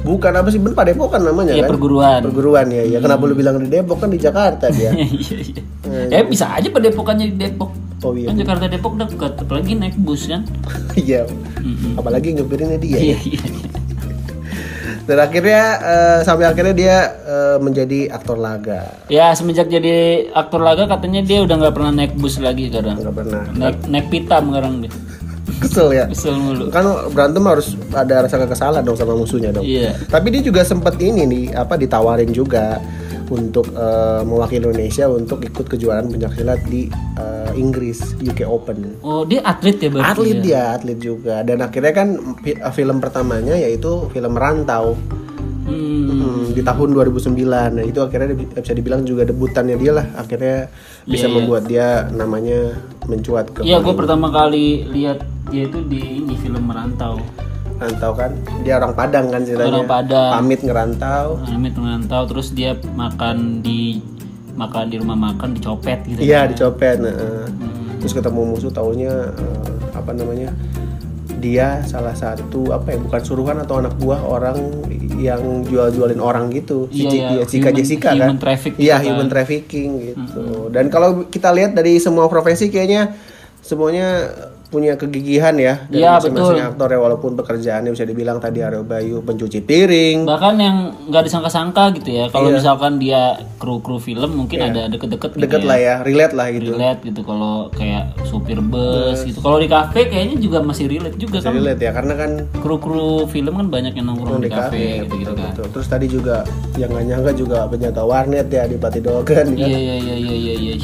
bukan 0.04 0.32
apa 0.34 0.48
sih 0.48 0.60
bener 0.60 0.76
padepokan 0.76 1.22
namanya 1.22 1.52
Iya, 1.52 1.64
kan 1.64 1.70
perguruan. 1.72 2.20
perguruan 2.22 2.68
ya 2.68 2.84
ya 2.86 2.98
kenapa 3.00 3.24
lu 3.24 3.34
bilang 3.34 3.56
di 3.58 3.68
Depok 3.68 3.98
kan 3.98 4.08
di 4.08 4.18
Jakarta 4.18 4.68
dia 4.68 4.92
Iya, 4.96 5.08
iya. 5.40 5.62
Eh, 6.12 6.24
bisa 6.24 6.48
aja 6.50 6.68
padepokannya 6.68 7.26
di 7.30 7.38
Depok. 7.38 7.72
oh 8.02 8.12
iya 8.12 8.28
Kan 8.28 8.36
Jakarta 8.36 8.68
Depok 8.68 8.94
dekat, 8.94 9.34
apalagi 9.38 9.74
naik 9.74 9.96
bus 9.98 10.28
kan. 10.28 10.44
iya 11.00 11.24
apalagi 11.96 12.36
ngepirinnya 12.36 12.78
dia 12.78 13.00
Iya, 13.00 13.18
iya. 13.22 13.42
dan 15.04 15.20
akhirnya 15.20 15.62
eh, 15.78 16.20
sampai 16.22 16.46
akhirnya 16.46 16.72
dia 16.74 16.96
eh, 17.24 17.58
menjadi 17.58 18.08
aktor 18.10 18.36
laga 18.38 19.04
Ya, 19.08 19.32
semenjak 19.32 19.68
jadi 19.68 19.96
aktor 20.30 20.60
laga 20.60 20.84
katanya 20.86 21.20
dia 21.22 21.40
udah 21.42 21.56
nggak 21.58 21.74
pernah 21.74 21.92
naik 21.94 22.16
bus 22.16 22.40
lagi 22.40 22.68
sekarang. 22.68 23.00
nggak 23.00 23.12
pernah 23.14 23.44
Naik 23.54 23.78
naik 23.86 24.08
pitam 24.10 24.48
sekarang 24.50 24.74
dia. 24.80 24.92
Kesel 25.60 25.92
ya 25.92 26.06
Kesel 26.08 26.34
mulu. 26.34 26.68
kan 26.70 26.84
berantem 27.10 27.44
harus 27.44 27.68
ada 27.90 28.24
rasa 28.24 28.36
kekesalan 28.38 28.82
dong 28.82 28.96
sama 28.96 29.14
musuhnya 29.14 29.50
dong 29.50 29.64
Iya. 29.64 29.96
tapi 30.08 30.30
dia 30.30 30.42
juga 30.42 30.62
sempat 30.62 30.96
ini 30.98 31.24
nih 31.24 31.46
apa 31.52 31.76
ditawarin 31.76 32.30
juga 32.30 32.80
untuk 33.26 33.68
eh, 33.70 34.22
mewakili 34.22 34.62
Indonesia 34.62 35.06
untuk 35.06 35.42
ikut 35.42 35.66
kejuaraan 35.66 36.08
pencaksilat 36.10 36.60
di 36.64 36.88
eh, 37.18 37.52
Inggris 37.54 38.16
UK 38.18 38.44
Open 38.44 39.00
Oh, 39.00 39.24
dia 39.24 39.42
atlet 39.42 39.76
ya 39.78 39.90
berarti. 39.90 40.12
atlet 40.14 40.32
ya? 40.34 40.42
dia 40.42 40.62
atlet 40.74 40.98
juga 40.98 41.36
dan 41.42 41.60
akhirnya 41.60 41.94
kan 41.94 42.08
fi- 42.40 42.60
film 42.72 42.98
pertamanya 42.98 43.54
yaitu 43.54 43.90
film 44.10 44.34
Rantau 44.34 44.96
Hmm. 45.64 46.12
Hmm, 46.12 46.44
di 46.52 46.60
tahun 46.60 46.92
2009 46.92 47.40
nah 47.48 47.82
itu 47.82 47.96
akhirnya 47.98 48.36
bisa 48.36 48.76
dibilang 48.76 49.02
juga 49.02 49.24
debutannya 49.24 49.80
dia 49.80 49.96
lah 49.96 50.12
akhirnya 50.14 50.68
bisa 51.02 51.26
membuat 51.26 51.64
dia 51.66 52.04
namanya 52.10 52.76
mencuat 53.04 53.48
ke 53.50 53.64
Iya, 53.64 53.80
gue 53.80 53.96
pertama 53.96 54.28
kali 54.28 54.84
lihat 54.86 55.24
dia 55.54 55.64
itu 55.64 55.80
di 55.84 56.02
ini 56.18 56.34
film 56.36 56.66
Merantau. 56.66 57.22
rantau 57.74 58.12
kan 58.14 58.32
dia 58.62 58.78
orang 58.78 58.94
Padang 58.94 59.26
kan 59.28 59.42
ceritanya 59.44 59.70
Orang 59.76 59.88
Padang. 59.88 60.30
pamit 60.32 60.60
ngerantau 60.62 61.28
Amit 61.46 61.76
merantau 61.76 62.22
terus 62.26 62.52
dia 62.52 62.74
makan 62.90 63.60
di 63.60 64.00
makan 64.54 64.88
di 64.88 64.96
rumah 64.98 65.18
makan 65.18 65.54
dicopet 65.54 66.06
gitu. 66.06 66.22
iya 66.22 66.46
dicopet 66.46 67.02
nah, 67.02 67.10
eh. 67.10 67.46
terus 67.98 68.14
ketemu 68.14 68.42
musuh 68.46 68.70
taunya 68.70 69.12
eh, 69.30 69.68
apa 69.92 70.14
namanya 70.14 70.54
dia 71.36 71.84
salah 71.84 72.16
satu 72.16 72.72
apa 72.72 72.94
ya 72.94 72.98
bukan 73.02 73.20
suruhan 73.20 73.58
atau 73.60 73.82
anak 73.82 73.98
buah 73.98 74.22
orang 74.22 74.56
yang 75.18 75.42
jual-jualin 75.66 76.18
orang 76.18 76.54
gitu 76.54 76.88
si 76.88 77.04
Iya, 77.04 77.10
iya. 77.12 77.28
iya, 77.34 77.44
Cika 77.44 77.68
Human- 77.68 77.76
Jessica 77.76 78.10
kan 78.10 78.18
human 78.32 78.38
iya 78.40 78.96
gitu 78.96 78.96
kan. 78.96 79.02
human 79.04 79.28
trafficking 79.28 79.90
gitu 80.06 80.44
dan 80.70 80.86
kalau 80.88 81.26
kita 81.26 81.52
lihat 81.52 81.74
dari 81.74 82.00
semua 82.00 82.30
profesi 82.30 82.70
kayaknya 82.70 83.12
semuanya 83.60 84.30
punya 84.74 84.98
kegigihan 84.98 85.54
ya 85.54 85.86
dari 85.86 86.02
Iya, 86.02 86.18
masing-masing 86.18 86.66
aktor 86.66 86.90
ya 86.90 86.98
walaupun 86.98 87.38
pekerjaannya 87.38 87.94
bisa 87.94 88.04
dibilang 88.04 88.42
tadi 88.42 88.60
Aryo 88.60 88.82
Bayu 88.82 89.22
pencuci 89.22 89.62
piring 89.62 90.26
Bahkan 90.26 90.54
yang 90.58 90.78
nggak 91.06 91.24
disangka-sangka 91.24 91.94
gitu 91.94 92.10
ya. 92.10 92.26
Kalau 92.28 92.50
Iya. 92.50 92.58
misalkan 92.58 92.98
dia 92.98 93.22
kru-kru 93.62 94.02
film 94.02 94.34
mungkin 94.36 94.58
ada 94.60 94.90
deket-deket 94.90 95.38
gitu 95.38 95.44
deket 95.46 95.62
ya. 95.62 95.70
lah 95.70 95.78
ya 95.78 95.96
relate 96.02 96.34
lah 96.34 96.48
gitu 96.50 96.74
relate 96.74 97.02
gitu 97.04 97.22
kalau 97.22 97.70
kayak 97.70 98.04
supir 98.26 98.58
bus 98.58 99.22
gitu. 99.22 99.38
Kalau 99.40 99.62
di 99.62 99.70
kafe 99.70 100.10
kayaknya 100.10 100.42
juga 100.42 100.58
masih 100.60 100.90
relate 100.90 101.16
juga 101.16 101.38
Bisa 101.38 101.48
kan. 101.48 101.54
relate 101.54 101.82
ya 101.82 101.92
karena 101.94 102.14
kan 102.18 102.32
Kru-kru 102.58 103.30
film 103.30 103.54
kan 103.54 103.68
banyak 103.70 103.94
yang 103.94 104.10
nongkrong 104.10 104.42
di 104.42 104.50
di 104.50 104.50
kafe 104.50 104.64
kafe 104.66 104.84
gitu-gitu 105.06 105.34
kan. 105.38 105.52
betul. 105.54 105.66
terus 105.70 105.88
tadi 105.88 106.06
juga 106.10 106.42
yang 106.76 106.90
nggak 106.90 107.06
nyangka 107.06 107.32
juga 107.38 107.58
penjaga 107.70 108.02
warnet 108.02 108.48
ya 108.50 108.66
di 108.66 108.78
kan 108.80 109.46
Iya 109.54 109.68
iya 109.68 109.96
iya 110.00 110.16
iya 110.16 110.36
iya 110.36 110.54
iya. 110.58 110.76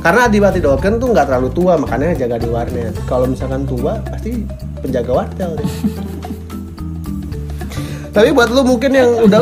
Karena 0.00 0.26
di 0.26 0.38
Pati 0.38 0.58
Dolken 0.58 0.96
tuh 0.96 1.12
nggak 1.12 1.26
terlalu 1.26 1.48
tua 1.50 1.76
makanya 1.76 2.16
jaga 2.16 2.36
di 2.36 2.48
warnet 2.48 2.96
kalau 3.04 3.24
misalkan 3.24 3.64
tua 3.64 4.00
pasti 4.02 4.44
penjaga 4.80 5.12
wartel 5.14 5.50
deh. 5.54 5.68
tapi 8.10 8.28
buat 8.30 8.48
lu 8.48 8.62
mungkin 8.64 8.90
yang 8.90 9.10
udah 9.20 9.40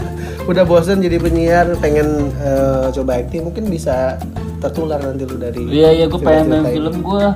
udah 0.50 0.62
bosen 0.64 0.98
jadi 0.98 1.18
penyiar 1.18 1.74
pengen 1.76 2.30
eh, 2.32 2.86
coba 2.92 3.18
acting 3.18 3.44
mungkin 3.44 3.66
bisa 3.66 4.16
tertular 4.56 4.96
nanti 4.96 5.26
lu 5.26 5.36
dari 5.36 5.60
Iya 5.68 5.90
iya 5.92 6.04
gue 6.06 6.16
pengen 6.16 6.48
main 6.54 6.70
film 6.70 6.96
gue 7.02 7.26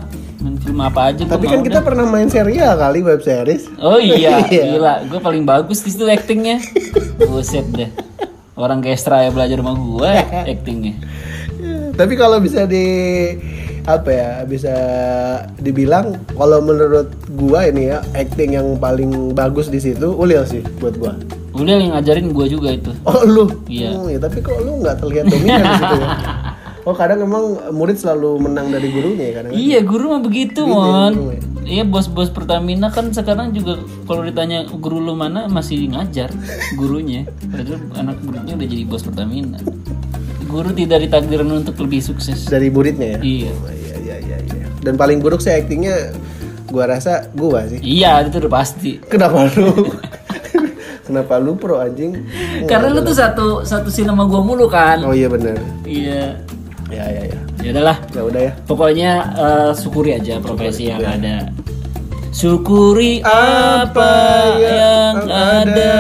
main 0.41 0.57
film 0.57 0.81
apa 0.81 1.01
aja 1.11 1.23
tapi 1.27 1.45
kan 1.47 1.61
kita 1.61 1.79
deh. 1.79 1.85
pernah 1.85 2.07
main 2.07 2.31
serial 2.31 2.79
kali 2.79 3.03
web 3.03 3.21
series 3.21 3.69
Oh 3.77 3.99
iya, 4.03 4.41
Iya. 4.43 4.63
gila, 4.73 4.95
gue 5.05 5.21
paling 5.21 5.45
bagus 5.45 5.83
di 5.83 5.91
situ 5.91 6.07
actingnya. 6.07 6.63
Buset 7.21 7.67
deh. 7.69 7.91
Orang 8.55 8.81
gestra 8.81 9.21
ya 9.21 9.29
belajar 9.29 9.59
sama 9.59 9.73
gue 9.75 10.13
actingnya. 10.47 10.95
Tapi 12.01 12.17
kalau 12.17 12.41
bisa 12.41 12.65
di 12.65 12.87
apa 13.85 14.09
ya 14.09 14.31
bisa 14.49 14.73
dibilang 15.61 16.17
kalau 16.33 16.65
menurut 16.65 17.13
gua 17.37 17.69
ini 17.69 17.93
ya 17.93 18.01
acting 18.17 18.57
yang 18.57 18.81
paling 18.81 19.37
bagus 19.37 19.69
di 19.69 19.77
situ 19.77 20.09
Ulil 20.09 20.41
sih 20.49 20.65
buat 20.81 20.97
gua. 20.97 21.13
Udah 21.53 21.77
yang 21.77 21.93
ngajarin 21.93 22.33
gue 22.33 22.47
juga 22.47 22.73
itu. 22.73 22.89
Oh 23.05 23.21
lu? 23.27 23.45
Iya. 23.67 23.91
Hmm, 23.91 24.07
ya, 24.07 24.19
tapi 24.23 24.39
kok 24.39 24.55
lu 24.63 24.81
nggak 24.81 25.03
terlihat 25.03 25.27
dominan 25.29 25.61
di 25.61 25.77
situ 25.77 25.97
ya? 26.01 26.09
Oh 26.89 26.97
kadang 26.97 27.21
emang 27.21 27.61
murid 27.77 28.01
selalu 28.01 28.41
menang 28.41 28.73
dari 28.73 28.89
gurunya 28.89 29.25
ya 29.29 29.33
kadang. 29.37 29.53
Iya 29.53 29.79
guru 29.85 30.17
mah 30.17 30.23
begitu 30.25 30.65
Gitu 30.65 30.73
ya, 30.73 30.73
mon. 30.73 31.13
ya. 31.13 31.37
Iya 31.69 31.85
bos-bos 31.85 32.33
Pertamina 32.33 32.89
kan 32.89 33.13
sekarang 33.13 33.53
juga 33.53 33.77
kalau 34.09 34.25
ditanya 34.25 34.65
guru 34.65 34.97
lu 34.97 35.13
mana 35.13 35.45
masih 35.45 35.93
ngajar 35.93 36.33
gurunya. 36.81 37.29
Padahal 37.53 37.85
anak 38.01 38.17
muridnya 38.25 38.57
udah 38.57 38.69
jadi 38.73 38.83
bos 38.89 39.05
Pertamina. 39.05 39.61
Guru 40.51 40.71
tidak 40.75 40.99
ditakdirkan 41.07 41.63
untuk 41.63 41.79
lebih 41.81 42.03
sukses. 42.03 42.51
Dari 42.51 42.69
muridnya 42.69 43.17
ya. 43.17 43.21
Iya. 43.23 43.51
Oh, 43.55 43.71
iya 43.71 43.95
iya 44.03 44.17
iya 44.19 44.39
iya. 44.43 44.67
Dan 44.83 44.99
paling 44.99 45.23
buruk 45.23 45.39
sih 45.39 45.55
actingnya 45.55 46.11
gua 46.67 46.91
rasa 46.91 47.31
gua 47.39 47.65
sih. 47.71 47.79
Iya 47.79 48.27
itu 48.27 48.43
udah 48.43 48.53
pasti. 48.53 48.99
Kenapa 49.07 49.47
lu? 49.55 49.71
Kenapa 51.11 51.43
lu 51.43 51.59
pro 51.59 51.83
anjing? 51.83 52.23
Karena 52.71 52.87
lu 52.95 53.03
tuh 53.03 53.19
satu 53.19 53.67
satu 53.67 53.91
scene 53.91 54.15
sama 54.15 54.31
gue 54.31 54.39
mulu 54.47 54.71
kan. 54.71 55.03
Oh 55.03 55.11
iya 55.11 55.27
benar. 55.27 55.59
Iya. 55.83 56.39
Ya 56.87 57.05
ya 57.07 57.23
ya. 57.35 57.39
Ya 57.67 57.69
udahlah. 57.75 57.99
Ya 58.15 58.23
udah 58.23 58.43
ya. 58.47 58.53
Pokoknya 58.63 59.13
eh, 59.35 59.71
syukuri 59.75 60.15
aja 60.15 60.39
profesi 60.39 60.87
yang 60.87 61.03
ada. 61.03 61.51
Syukuri 62.31 63.19
apa 63.27 64.15
yang 64.63 65.27
ada, 65.27 65.99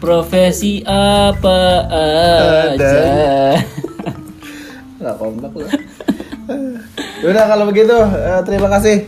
profesi 0.00 0.80
apa 0.88 1.60
aja. 2.72 2.96
Gak 5.00 5.14
kompak 5.20 5.52
lu. 5.52 5.68
Udah 7.20 7.44
kalau 7.46 7.64
begitu 7.68 7.94
eh, 7.94 8.40
terima 8.48 8.72
kasih 8.72 9.04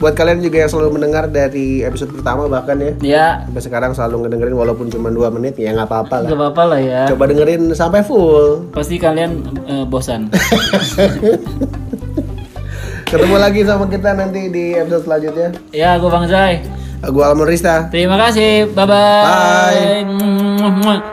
buat 0.00 0.16
kalian 0.16 0.40
juga 0.40 0.64
yang 0.64 0.70
selalu 0.72 0.96
mendengar 0.96 1.28
dari 1.28 1.84
episode 1.84 2.08
pertama 2.16 2.48
bahkan 2.48 2.80
ya 2.80 2.92
ya, 3.04 3.26
sampai 3.44 3.62
sekarang 3.68 3.92
selalu 3.92 4.24
ngedengerin 4.24 4.56
walaupun 4.56 4.88
cuma 4.88 5.12
dua 5.12 5.28
menit 5.28 5.60
ya 5.60 5.76
nggak 5.76 5.92
apa-apa 5.92 6.24
lah. 6.24 6.28
gak 6.32 6.40
apa-apa 6.40 6.62
lah 6.72 6.80
ya. 6.80 7.02
Coba 7.12 7.28
dengerin 7.28 7.68
sampai 7.76 8.00
full. 8.00 8.64
Pasti 8.72 8.96
kalian 8.96 9.44
eh, 9.68 9.84
bosan. 9.84 10.32
Ketemu 13.12 13.36
lagi 13.36 13.60
sama 13.66 13.90
kita 13.90 14.16
nanti 14.16 14.48
di 14.48 14.72
episode 14.72 15.04
selanjutnya. 15.04 15.48
ya, 15.74 15.98
gue 16.00 16.08
Bang 16.08 16.30
Zai. 16.30 16.79
Gue 17.00 17.24
Almon 17.24 17.48
Rista. 17.48 17.88
Terima 17.88 18.20
kasih. 18.20 18.68
Bye-bye. 18.76 19.24
Bye. 19.24 20.04
Bye. 20.84 21.09